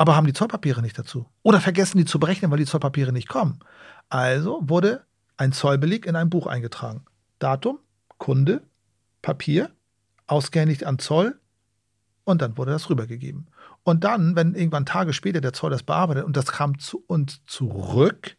aber 0.00 0.16
haben 0.16 0.26
die 0.26 0.32
Zollpapiere 0.32 0.80
nicht 0.80 0.98
dazu. 0.98 1.26
Oder 1.42 1.60
vergessen 1.60 1.98
die 1.98 2.06
zu 2.06 2.18
berechnen, 2.18 2.50
weil 2.50 2.56
die 2.56 2.64
Zollpapiere 2.64 3.12
nicht 3.12 3.28
kommen. 3.28 3.58
Also 4.08 4.62
wurde 4.62 5.04
ein 5.36 5.52
Zollbeleg 5.52 6.06
in 6.06 6.16
ein 6.16 6.30
Buch 6.30 6.46
eingetragen. 6.46 7.04
Datum, 7.38 7.80
Kunde, 8.16 8.62
Papier, 9.20 9.70
ausgehändigt 10.26 10.84
an 10.84 10.98
Zoll 10.98 11.38
und 12.24 12.40
dann 12.40 12.56
wurde 12.56 12.70
das 12.70 12.88
rübergegeben. 12.88 13.48
Und 13.82 14.02
dann, 14.02 14.36
wenn 14.36 14.54
irgendwann 14.54 14.86
Tage 14.86 15.12
später 15.12 15.42
der 15.42 15.52
Zoll 15.52 15.68
das 15.68 15.82
bearbeitet 15.82 16.24
und 16.24 16.34
das 16.34 16.46
kam 16.46 16.78
zu 16.78 17.04
uns 17.06 17.42
zurück, 17.44 18.38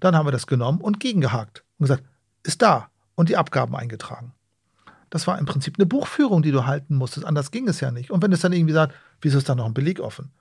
dann 0.00 0.14
haben 0.14 0.26
wir 0.26 0.32
das 0.32 0.46
genommen 0.46 0.82
und 0.82 1.00
gegengehakt 1.00 1.64
und 1.78 1.84
gesagt, 1.84 2.04
ist 2.42 2.60
da 2.60 2.90
und 3.14 3.30
die 3.30 3.38
Abgaben 3.38 3.74
eingetragen. 3.74 4.34
Das 5.08 5.26
war 5.26 5.38
im 5.38 5.46
Prinzip 5.46 5.78
eine 5.78 5.86
Buchführung, 5.86 6.42
die 6.42 6.52
du 6.52 6.66
halten 6.66 6.96
musstest. 6.96 7.24
Anders 7.24 7.50
ging 7.50 7.66
es 7.66 7.80
ja 7.80 7.90
nicht. 7.90 8.10
Und 8.10 8.22
wenn 8.22 8.32
es 8.32 8.40
dann 8.40 8.52
irgendwie 8.52 8.74
sagt, 8.74 8.94
wieso 9.22 9.38
ist 9.38 9.48
da 9.48 9.54
noch 9.54 9.64
ein 9.64 9.72
Beleg 9.72 10.00
offen? 10.00 10.32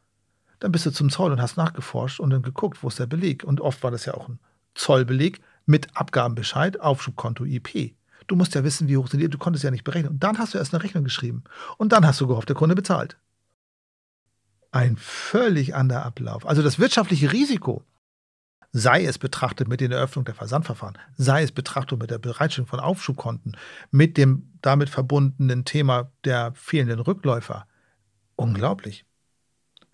Dann 0.66 0.72
bist 0.72 0.88
du 0.88 0.90
zum 0.90 1.12
Zoll 1.12 1.32
und 1.32 1.40
hast 1.40 1.58
nachgeforscht 1.58 2.20
und 2.20 2.32
dann 2.32 2.42
geguckt, 2.42 2.82
wo 2.82 2.88
ist 2.88 2.98
der 2.98 3.06
Beleg. 3.06 3.44
Und 3.44 3.62
oft 3.62 3.84
war 3.84 3.92
das 3.92 4.06
ja 4.06 4.16
auch 4.16 4.30
ein 4.30 4.40
Zollbeleg 4.74 5.40
mit 5.68 5.96
Abgabenbescheid, 5.96 6.82
Aufschubkonto 6.82 7.46
IP. 7.46 7.94
Du 8.26 8.36
musst 8.36 8.56
ja 8.56 8.64
wissen, 8.64 8.88
wie 8.88 8.98
hoch 8.98 9.08
sind 9.08 9.20
die. 9.20 9.30
Du 9.30 9.38
konntest 9.38 9.64
ja 9.64 9.70
nicht 9.70 9.84
berechnen. 9.84 10.14
Und 10.14 10.24
dann 10.24 10.40
hast 10.40 10.56
du 10.56 10.58
erst 10.58 10.74
eine 10.74 10.82
Rechnung 10.82 11.04
geschrieben. 11.04 11.44
Und 11.78 11.92
dann 11.92 12.04
hast 12.04 12.20
du 12.20 12.26
gehofft, 12.26 12.50
der 12.50 12.56
Kunde 12.56 12.74
bezahlt. 12.74 13.16
Ein 14.72 14.98
völlig 14.98 15.76
anderer 15.76 16.04
Ablauf. 16.04 16.48
Also 16.48 16.64
das 16.64 16.80
wirtschaftliche 16.80 17.32
Risiko, 17.32 17.84
sei 18.72 19.06
es 19.06 19.20
betrachtet 19.20 19.68
mit 19.68 19.82
der 19.82 19.92
Eröffnung 19.92 20.26
der 20.26 20.34
Versandverfahren, 20.34 20.98
sei 21.16 21.44
es 21.44 21.52
betrachtet 21.52 22.00
mit 22.00 22.10
der 22.10 22.18
Bereitstellung 22.18 22.68
von 22.68 22.80
Aufschubkonten, 22.80 23.56
mit 23.92 24.18
dem 24.18 24.52
damit 24.64 24.90
verbundenen 24.90 25.64
Thema 25.64 26.12
der 26.24 26.54
fehlenden 26.56 27.02
Rückläufer, 27.02 27.68
unglaublich. 28.36 29.06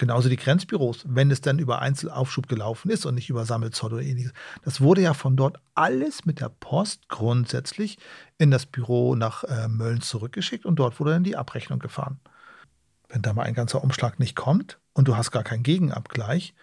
Genauso 0.01 0.29
die 0.29 0.35
Grenzbüros, 0.35 1.03
wenn 1.07 1.29
es 1.29 1.41
dann 1.41 1.59
über 1.59 1.79
Einzelaufschub 1.79 2.47
gelaufen 2.47 2.89
ist 2.89 3.05
und 3.05 3.13
nicht 3.13 3.29
über 3.29 3.45
Sammelzoll 3.45 3.93
oder 3.93 4.01
ähnliches. 4.01 4.33
Das 4.65 4.81
wurde 4.81 5.01
ja 5.01 5.13
von 5.13 5.37
dort 5.37 5.59
alles 5.75 6.25
mit 6.25 6.39
der 6.39 6.49
Post 6.49 7.07
grundsätzlich 7.07 7.99
in 8.39 8.49
das 8.49 8.65
Büro 8.65 9.13
nach 9.13 9.43
äh, 9.43 9.67
Mölln 9.67 10.01
zurückgeschickt 10.01 10.65
und 10.65 10.77
dort 10.77 10.99
wurde 10.99 11.11
dann 11.11 11.23
die 11.23 11.37
Abrechnung 11.37 11.77
gefahren. 11.77 12.19
Wenn 13.09 13.21
da 13.21 13.31
mal 13.33 13.43
ein 13.43 13.53
ganzer 13.53 13.83
Umschlag 13.83 14.17
nicht 14.17 14.35
kommt 14.35 14.79
und 14.93 15.07
du 15.07 15.17
hast 15.17 15.29
gar 15.29 15.43
keinen 15.43 15.61
Gegenabgleich, 15.61 16.55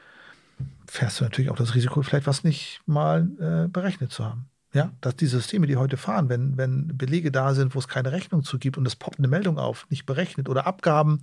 fährst 0.89 1.21
du 1.21 1.25
natürlich 1.25 1.53
auch 1.53 1.57
das 1.57 1.77
Risiko, 1.77 2.03
vielleicht 2.03 2.27
was 2.27 2.43
nicht 2.43 2.81
mal 2.87 3.29
äh, 3.39 3.69
berechnet 3.69 4.11
zu 4.11 4.25
haben. 4.25 4.51
Ja, 4.73 4.91
dass 5.01 5.15
die 5.15 5.27
Systeme, 5.27 5.69
die 5.69 5.77
heute 5.77 5.97
fahren, 5.97 6.29
wenn, 6.29 6.57
wenn 6.57 6.99
Belege 6.99 7.31
da 7.31 7.55
sind, 7.55 7.77
wo 7.77 7.79
es 7.79 7.87
keine 7.87 8.11
Rechnung 8.11 8.43
zu 8.43 8.59
gibt 8.59 8.77
und 8.79 8.85
es 8.85 8.97
poppt 8.97 9.19
eine 9.19 9.29
Meldung 9.29 9.61
auf, 9.61 9.87
nicht 9.91 10.07
berechnet 10.07 10.49
oder 10.49 10.67
Abgaben 10.67 11.23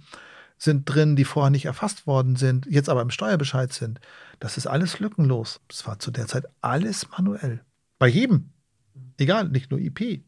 sind 0.57 0.85
drin, 0.85 1.15
die 1.15 1.25
vorher 1.25 1.49
nicht 1.49 1.65
erfasst 1.65 2.07
worden 2.07 2.35
sind, 2.35 2.65
jetzt 2.65 2.89
aber 2.89 3.01
im 3.01 3.09
Steuerbescheid 3.09 3.73
sind. 3.73 3.99
Das 4.39 4.57
ist 4.57 4.67
alles 4.67 4.99
lückenlos. 4.99 5.61
Es 5.69 5.85
war 5.87 5.99
zu 5.99 6.11
der 6.11 6.27
Zeit 6.27 6.45
alles 6.61 7.07
manuell. 7.11 7.61
Bei 7.99 8.07
jedem. 8.07 8.51
Egal, 9.17 9.49
nicht 9.49 9.71
nur 9.71 9.79
IP. 9.79 10.23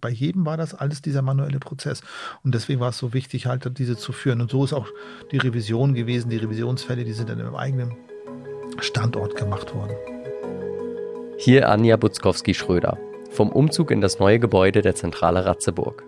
Bei 0.00 0.10
jedem 0.10 0.44
war 0.44 0.56
das 0.56 0.74
alles 0.74 1.02
dieser 1.02 1.22
manuelle 1.22 1.58
Prozess. 1.58 2.02
Und 2.42 2.54
deswegen 2.54 2.80
war 2.80 2.90
es 2.90 2.98
so 2.98 3.12
wichtig, 3.12 3.46
halt 3.46 3.78
diese 3.78 3.96
zu 3.96 4.12
führen. 4.12 4.40
Und 4.40 4.50
so 4.50 4.64
ist 4.64 4.72
auch 4.72 4.88
die 5.32 5.38
Revision 5.38 5.94
gewesen. 5.94 6.30
Die 6.30 6.36
Revisionsfälle, 6.36 7.04
die 7.04 7.12
sind 7.12 7.28
dann 7.28 7.40
im 7.40 7.54
eigenen 7.54 7.96
Standort 8.78 9.36
gemacht 9.36 9.74
worden. 9.74 9.94
Hier 11.38 11.68
Anja 11.70 11.96
Butzkowski-Schröder 11.96 12.98
vom 13.30 13.50
Umzug 13.50 13.90
in 13.90 14.00
das 14.00 14.18
neue 14.18 14.38
Gebäude 14.38 14.82
der 14.82 14.94
Zentrale 14.94 15.44
Ratzeburg. 15.44 16.04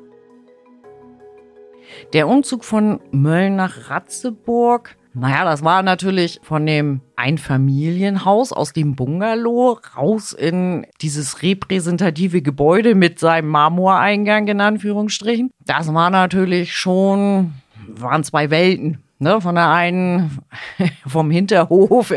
Der 2.12 2.28
Umzug 2.28 2.64
von 2.64 3.00
Mölln 3.10 3.56
nach 3.56 3.90
Ratzeburg 3.90 4.96
Naja, 5.14 5.44
das 5.44 5.62
war 5.62 5.82
natürlich 5.82 6.40
von 6.42 6.64
dem 6.66 7.00
Einfamilienhaus 7.16 8.52
aus 8.52 8.72
dem 8.72 8.96
Bungalow 8.96 9.78
raus 9.96 10.32
in 10.32 10.86
dieses 11.02 11.42
repräsentative 11.42 12.42
Gebäude 12.42 12.94
mit 12.94 13.18
seinem 13.18 13.48
Marmoreingang 13.48 14.48
in 14.48 14.60
Anführungsstrichen. 14.60 15.50
Das 15.66 15.92
war 15.92 16.10
natürlich 16.10 16.74
schon, 16.74 17.52
waren 17.88 18.24
zwei 18.24 18.50
Welten. 18.50 19.02
Ne, 19.22 19.40
von 19.40 19.54
der 19.54 19.70
einen 19.70 20.40
vom 21.06 21.30
Hinterhof 21.30 22.12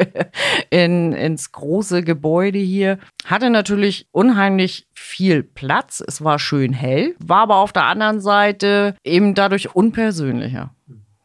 in, 0.71 1.13
ins 1.13 1.51
große 1.51 2.01
Gebäude 2.01 2.57
hier. 2.57 2.97
Hatte 3.27 3.51
natürlich 3.51 4.07
unheimlich 4.11 4.87
viel 4.95 5.43
Platz. 5.43 6.03
Es 6.05 6.23
war 6.23 6.39
schön 6.39 6.73
hell, 6.73 7.15
war 7.19 7.41
aber 7.41 7.57
auf 7.57 7.71
der 7.71 7.85
anderen 7.85 8.21
Seite 8.21 8.95
eben 9.03 9.35
dadurch 9.35 9.75
unpersönlicher. 9.75 10.71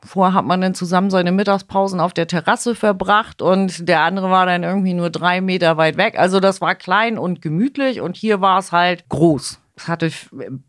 Vorher 0.04 0.34
hat 0.34 0.44
man 0.44 0.60
dann 0.60 0.74
zusammen 0.74 1.08
seine 1.08 1.32
Mittagspausen 1.32 1.98
auf 1.98 2.12
der 2.12 2.26
Terrasse 2.26 2.74
verbracht 2.74 3.40
und 3.40 3.88
der 3.88 4.02
andere 4.02 4.30
war 4.30 4.44
dann 4.44 4.64
irgendwie 4.64 4.92
nur 4.92 5.08
drei 5.08 5.40
Meter 5.40 5.78
weit 5.78 5.96
weg. 5.96 6.18
Also 6.18 6.40
das 6.40 6.60
war 6.60 6.74
klein 6.74 7.16
und 7.16 7.40
gemütlich 7.40 8.02
und 8.02 8.18
hier 8.18 8.42
war 8.42 8.58
es 8.58 8.70
halt 8.70 9.08
groß. 9.08 9.58
Hatte 9.86 10.10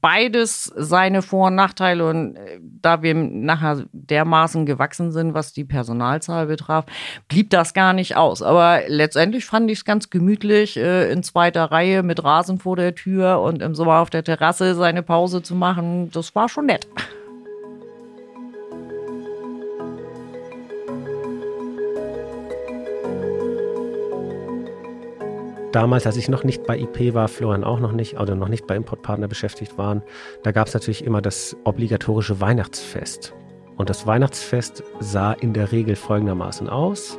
beides 0.02 0.65
seine 0.76 1.21
Vor- 1.21 1.47
und 1.47 1.56
Nachteile 1.56 2.08
und 2.08 2.36
äh, 2.36 2.60
da 2.62 3.02
wir 3.02 3.13
nachher 3.13 3.86
dermaßen 3.91 4.65
gewachsen 4.65 5.12
sind, 5.12 5.34
was 5.34 5.54
die 5.54 5.65
Personalzahl 5.65 6.47
betraf, 6.47 6.86
blieb 7.28 7.50
das 7.50 7.74
gar 7.74 7.93
nicht 7.93 8.15
aus. 8.15 8.41
Aber 8.41 8.82
letztendlich 8.88 9.45
fand 9.45 9.69
ich 9.69 9.80
es 9.80 9.86
ganz 9.86 10.10
gemütlich, 10.10 10.78
äh, 10.78 11.12
in 11.12 11.24
zweiter 11.24 11.65
Reihe 11.65 12.04
mit 12.04 12.24
Rasen 12.24 12.60
vor 12.60 12.76
der 12.76 12.95
Tür 12.95 13.41
und 13.41 13.62
im 13.62 13.76
Sommer 13.76 14.00
auf 14.00 14.10
der 14.10 14.24
Terrasse 14.24 14.76
seine 14.76 15.04
Pause 15.04 15.41
zu 15.41 15.56
machen. 15.56 16.10
Das 16.12 16.36
war 16.36 16.50
schon 16.50 16.67
nett. 16.67 16.88
Damals, 25.72 26.06
als 26.06 26.18
ich 26.18 26.28
noch 26.28 26.44
nicht 26.44 26.66
bei 26.66 26.78
IP 26.78 27.14
war, 27.14 27.30
Florian 27.30 27.64
auch 27.64 27.80
noch 27.80 27.94
nicht, 27.94 28.20
oder 28.20 28.36
noch 28.36 28.50
nicht 28.50 28.68
bei 28.68 28.76
Importpartner 28.76 29.30
beschäftigt 29.30 29.78
waren, 29.78 30.02
da 30.44 30.52
gab 30.52 30.68
es 30.68 30.74
natürlich 30.74 31.06
immer 31.06 31.22
das 31.22 31.56
obligatorische 31.64 32.42
Weihnachtsfest. 32.42 33.34
Und 33.78 33.90
das 33.90 34.06
Weihnachtsfest 34.06 34.84
sah 35.00 35.32
in 35.32 35.54
der 35.54 35.72
Regel 35.72 35.96
folgendermaßen 35.96 36.70
aus. 36.70 37.18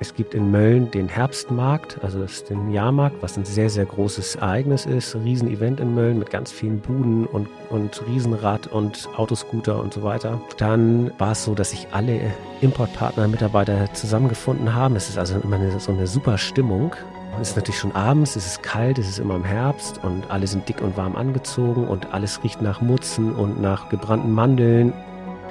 Es 0.00 0.16
gibt 0.16 0.34
in 0.34 0.50
Mölln 0.50 0.90
den 0.90 1.06
Herbstmarkt, 1.06 1.98
also 2.02 2.18
das 2.18 2.32
ist 2.32 2.50
den 2.50 2.72
Jahrmarkt, 2.72 3.22
was 3.22 3.36
ein 3.36 3.44
sehr, 3.44 3.70
sehr 3.70 3.84
großes 3.84 4.36
Ereignis 4.36 4.84
ist. 4.84 5.14
Riesenevent 5.14 5.78
in 5.78 5.94
Mölln 5.94 6.18
mit 6.18 6.30
ganz 6.30 6.50
vielen 6.50 6.80
Buden 6.80 7.26
und, 7.26 7.46
und 7.68 8.02
Riesenrad 8.08 8.66
und 8.66 9.08
Autoscooter 9.16 9.78
und 9.78 9.92
so 9.92 10.02
weiter. 10.02 10.40
Dann 10.56 11.12
war 11.18 11.32
es 11.32 11.44
so, 11.44 11.54
dass 11.54 11.70
sich 11.70 11.86
alle 11.92 12.20
Importpartner, 12.62 13.28
Mitarbeiter 13.28 13.92
zusammengefunden 13.92 14.74
haben. 14.74 14.96
Es 14.96 15.08
ist 15.08 15.18
also 15.18 15.38
immer 15.38 15.56
eine, 15.56 15.78
so 15.78 15.92
eine 15.92 16.08
super 16.08 16.36
Stimmung. 16.36 16.96
Es 17.40 17.50
ist 17.50 17.56
natürlich 17.56 17.80
schon 17.80 17.92
abends, 17.92 18.36
es 18.36 18.46
ist 18.46 18.62
kalt, 18.62 18.98
es 18.98 19.08
ist 19.08 19.18
immer 19.18 19.34
im 19.34 19.44
Herbst 19.44 20.04
und 20.04 20.30
alle 20.30 20.46
sind 20.46 20.68
dick 20.68 20.80
und 20.80 20.96
warm 20.96 21.16
angezogen 21.16 21.88
und 21.88 22.12
alles 22.12 22.42
riecht 22.44 22.62
nach 22.62 22.80
Mutzen 22.80 23.34
und 23.34 23.60
nach 23.60 23.88
gebrannten 23.88 24.30
Mandeln. 24.32 24.92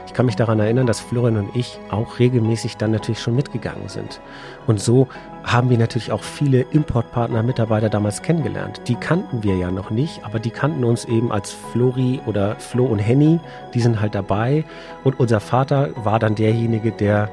Ich 0.05 0.13
kann 0.13 0.25
mich 0.25 0.35
daran 0.35 0.59
erinnern, 0.59 0.87
dass 0.87 0.99
Florian 0.99 1.37
und 1.37 1.55
ich 1.55 1.79
auch 1.89 2.19
regelmäßig 2.19 2.77
dann 2.77 2.91
natürlich 2.91 3.19
schon 3.21 3.35
mitgegangen 3.35 3.89
sind. 3.89 4.21
Und 4.67 4.79
so 4.79 5.07
haben 5.43 5.69
wir 5.69 5.77
natürlich 5.77 6.11
auch 6.11 6.23
viele 6.23 6.61
Importpartner, 6.71 7.43
Mitarbeiter 7.43 7.89
damals 7.89 8.21
kennengelernt. 8.21 8.81
Die 8.87 8.95
kannten 8.95 9.43
wir 9.43 9.55
ja 9.57 9.71
noch 9.71 9.89
nicht, 9.89 10.23
aber 10.23 10.39
die 10.39 10.49
kannten 10.49 10.83
uns 10.83 11.05
eben 11.05 11.31
als 11.31 11.51
Flori 11.51 12.21
oder 12.25 12.55
Flo 12.57 12.85
und 12.85 12.99
Henny. 12.99 13.39
Die 13.73 13.81
sind 13.81 13.99
halt 13.99 14.15
dabei. 14.15 14.63
Und 15.03 15.19
unser 15.19 15.39
Vater 15.39 15.89
war 16.03 16.19
dann 16.19 16.35
derjenige, 16.35 16.91
der 16.91 17.29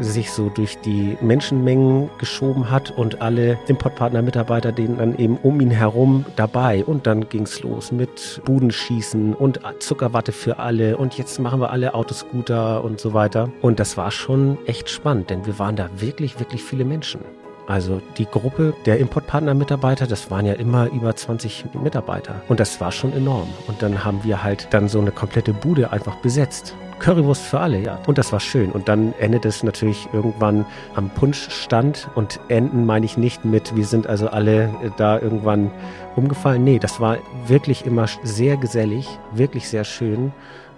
sich 0.00 0.30
so 0.30 0.48
durch 0.48 0.78
die 0.78 1.16
Menschenmengen 1.20 2.10
geschoben 2.18 2.70
hat 2.70 2.90
und 2.90 3.22
alle 3.22 3.58
Importpartner-Mitarbeiter 3.66 4.72
denen 4.72 4.98
dann 4.98 5.16
eben 5.18 5.36
um 5.38 5.60
ihn 5.60 5.70
herum 5.70 6.24
dabei. 6.36 6.84
Und 6.84 7.06
dann 7.06 7.28
ging's 7.28 7.62
los 7.62 7.92
mit 7.92 8.42
Budenschießen 8.44 9.34
und 9.34 9.60
Zuckerwatte 9.78 10.32
für 10.32 10.58
alle 10.58 10.96
und 10.96 11.16
jetzt 11.16 11.38
machen 11.38 11.60
wir 11.60 11.70
alle 11.70 11.94
Autoscooter 11.94 12.84
und 12.84 13.00
so 13.00 13.14
weiter. 13.14 13.50
Und 13.62 13.80
das 13.80 13.96
war 13.96 14.10
schon 14.10 14.58
echt 14.66 14.90
spannend, 14.90 15.30
denn 15.30 15.46
wir 15.46 15.58
waren 15.58 15.76
da 15.76 15.88
wirklich, 15.96 16.38
wirklich 16.38 16.62
viele 16.62 16.84
Menschen. 16.84 17.20
Also 17.66 18.00
die 18.16 18.26
Gruppe 18.26 18.74
der 18.84 18.98
Importpartner-Mitarbeiter, 18.98 20.06
das 20.06 20.30
waren 20.30 20.46
ja 20.46 20.52
immer 20.52 20.86
über 20.86 21.16
20 21.16 21.74
Mitarbeiter. 21.82 22.42
Und 22.48 22.60
das 22.60 22.80
war 22.80 22.92
schon 22.92 23.12
enorm. 23.12 23.48
Und 23.66 23.82
dann 23.82 24.04
haben 24.04 24.22
wir 24.22 24.42
halt 24.42 24.68
dann 24.70 24.88
so 24.88 25.00
eine 25.00 25.10
komplette 25.10 25.52
Bude 25.52 25.90
einfach 25.92 26.16
besetzt. 26.16 26.76
Currywurst 27.00 27.42
für 27.42 27.60
alle, 27.60 27.78
ja. 27.78 27.98
Und 28.06 28.18
das 28.18 28.32
war 28.32 28.40
schön. 28.40 28.70
Und 28.70 28.88
dann 28.88 29.12
endet 29.18 29.44
es 29.44 29.62
natürlich 29.64 30.08
irgendwann 30.12 30.64
am 30.94 31.10
Punschstand. 31.10 32.08
Und 32.14 32.38
enden 32.48 32.86
meine 32.86 33.04
ich 33.04 33.18
nicht 33.18 33.44
mit, 33.44 33.74
wir 33.74 33.84
sind 33.84 34.06
also 34.06 34.28
alle 34.28 34.70
da 34.96 35.18
irgendwann 35.18 35.72
umgefallen. 36.14 36.62
Nee, 36.62 36.78
das 36.78 37.00
war 37.00 37.18
wirklich 37.48 37.84
immer 37.84 38.06
sehr 38.22 38.56
gesellig, 38.56 39.08
wirklich 39.32 39.68
sehr 39.68 39.84
schön. 39.84 40.32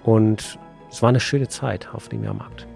Und 0.04 0.58
es 0.90 1.02
war 1.02 1.10
eine 1.10 1.20
schöne 1.20 1.48
Zeit 1.48 1.88
auf 1.92 2.08
dem 2.08 2.24
Jahrmarkt. 2.24 2.66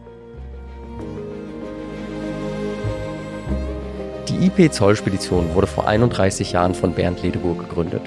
Die 4.28 4.46
IP 4.46 4.72
Zollspedition 4.72 5.52
wurde 5.52 5.66
vor 5.66 5.88
31 5.88 6.52
Jahren 6.52 6.76
von 6.76 6.92
Bernd 6.92 7.22
Ledeburg 7.22 7.58
gegründet. 7.58 8.02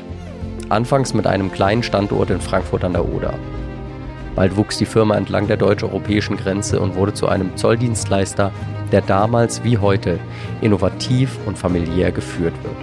Anfangs 0.69 1.13
mit 1.13 1.27
einem 1.27 1.51
kleinen 1.51 1.83
Standort 1.83 2.29
in 2.29 2.39
Frankfurt 2.39 2.85
an 2.85 2.93
der 2.93 3.13
Oder. 3.13 3.33
Bald 4.33 4.55
wuchs 4.55 4.77
die 4.77 4.85
Firma 4.85 5.15
entlang 5.17 5.47
der 5.47 5.57
deutsch-europäischen 5.57 6.37
Grenze 6.37 6.79
und 6.79 6.95
wurde 6.95 7.13
zu 7.13 7.27
einem 7.27 7.57
Zolldienstleister, 7.57 8.51
der 8.93 9.01
damals 9.01 9.65
wie 9.65 9.77
heute 9.77 10.19
innovativ 10.61 11.37
und 11.45 11.57
familiär 11.57 12.13
geführt 12.13 12.55
wird. 12.63 12.77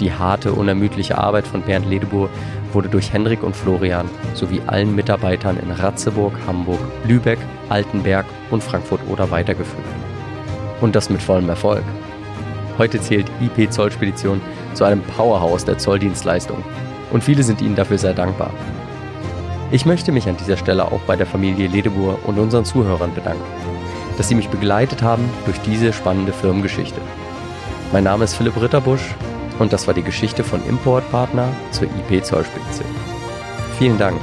Die 0.00 0.12
harte, 0.12 0.52
unermüdliche 0.52 1.16
Arbeit 1.16 1.46
von 1.46 1.62
Bernd 1.62 1.88
Ledebur 1.88 2.28
wurde 2.74 2.90
durch 2.90 3.10
Henrik 3.10 3.42
und 3.42 3.56
Florian 3.56 4.10
sowie 4.34 4.60
allen 4.66 4.94
Mitarbeitern 4.94 5.58
in 5.58 5.70
Ratzeburg, 5.70 6.34
Hamburg, 6.46 6.80
Lübeck, 7.08 7.38
Altenberg 7.70 8.26
und 8.50 8.62
Frankfurt-Oder 8.62 9.30
weitergeführt. 9.30 9.86
Und 10.82 10.94
das 10.94 11.08
mit 11.08 11.22
vollem 11.22 11.48
Erfolg. 11.48 11.84
Heute 12.78 13.00
zählt 13.00 13.30
IP 13.40 13.72
Zollspedition 13.72 14.40
zu 14.74 14.84
einem 14.84 15.02
Powerhouse 15.02 15.64
der 15.64 15.78
Zolldienstleistung 15.78 16.62
und 17.12 17.22
viele 17.22 17.42
sind 17.42 17.60
ihnen 17.60 17.76
dafür 17.76 17.98
sehr 17.98 18.14
dankbar. 18.14 18.50
Ich 19.70 19.86
möchte 19.86 20.12
mich 20.12 20.28
an 20.28 20.36
dieser 20.36 20.56
Stelle 20.56 20.84
auch 20.84 21.00
bei 21.06 21.16
der 21.16 21.26
Familie 21.26 21.68
Ledebur 21.68 22.18
und 22.26 22.38
unseren 22.38 22.64
Zuhörern 22.64 23.14
bedanken, 23.14 23.44
dass 24.16 24.28
sie 24.28 24.34
mich 24.34 24.48
begleitet 24.48 25.02
haben 25.02 25.28
durch 25.44 25.58
diese 25.60 25.92
spannende 25.92 26.32
Firmengeschichte. 26.32 27.00
Mein 27.92 28.04
Name 28.04 28.24
ist 28.24 28.34
Philipp 28.34 28.60
Ritterbusch 28.60 29.14
und 29.58 29.72
das 29.72 29.86
war 29.86 29.94
die 29.94 30.02
Geschichte 30.02 30.42
von 30.42 30.64
Importpartner 30.66 31.48
zur 31.70 31.88
IP 31.88 32.24
Zollspedition. 32.24 32.88
Vielen 33.78 33.98
Dank 33.98 34.20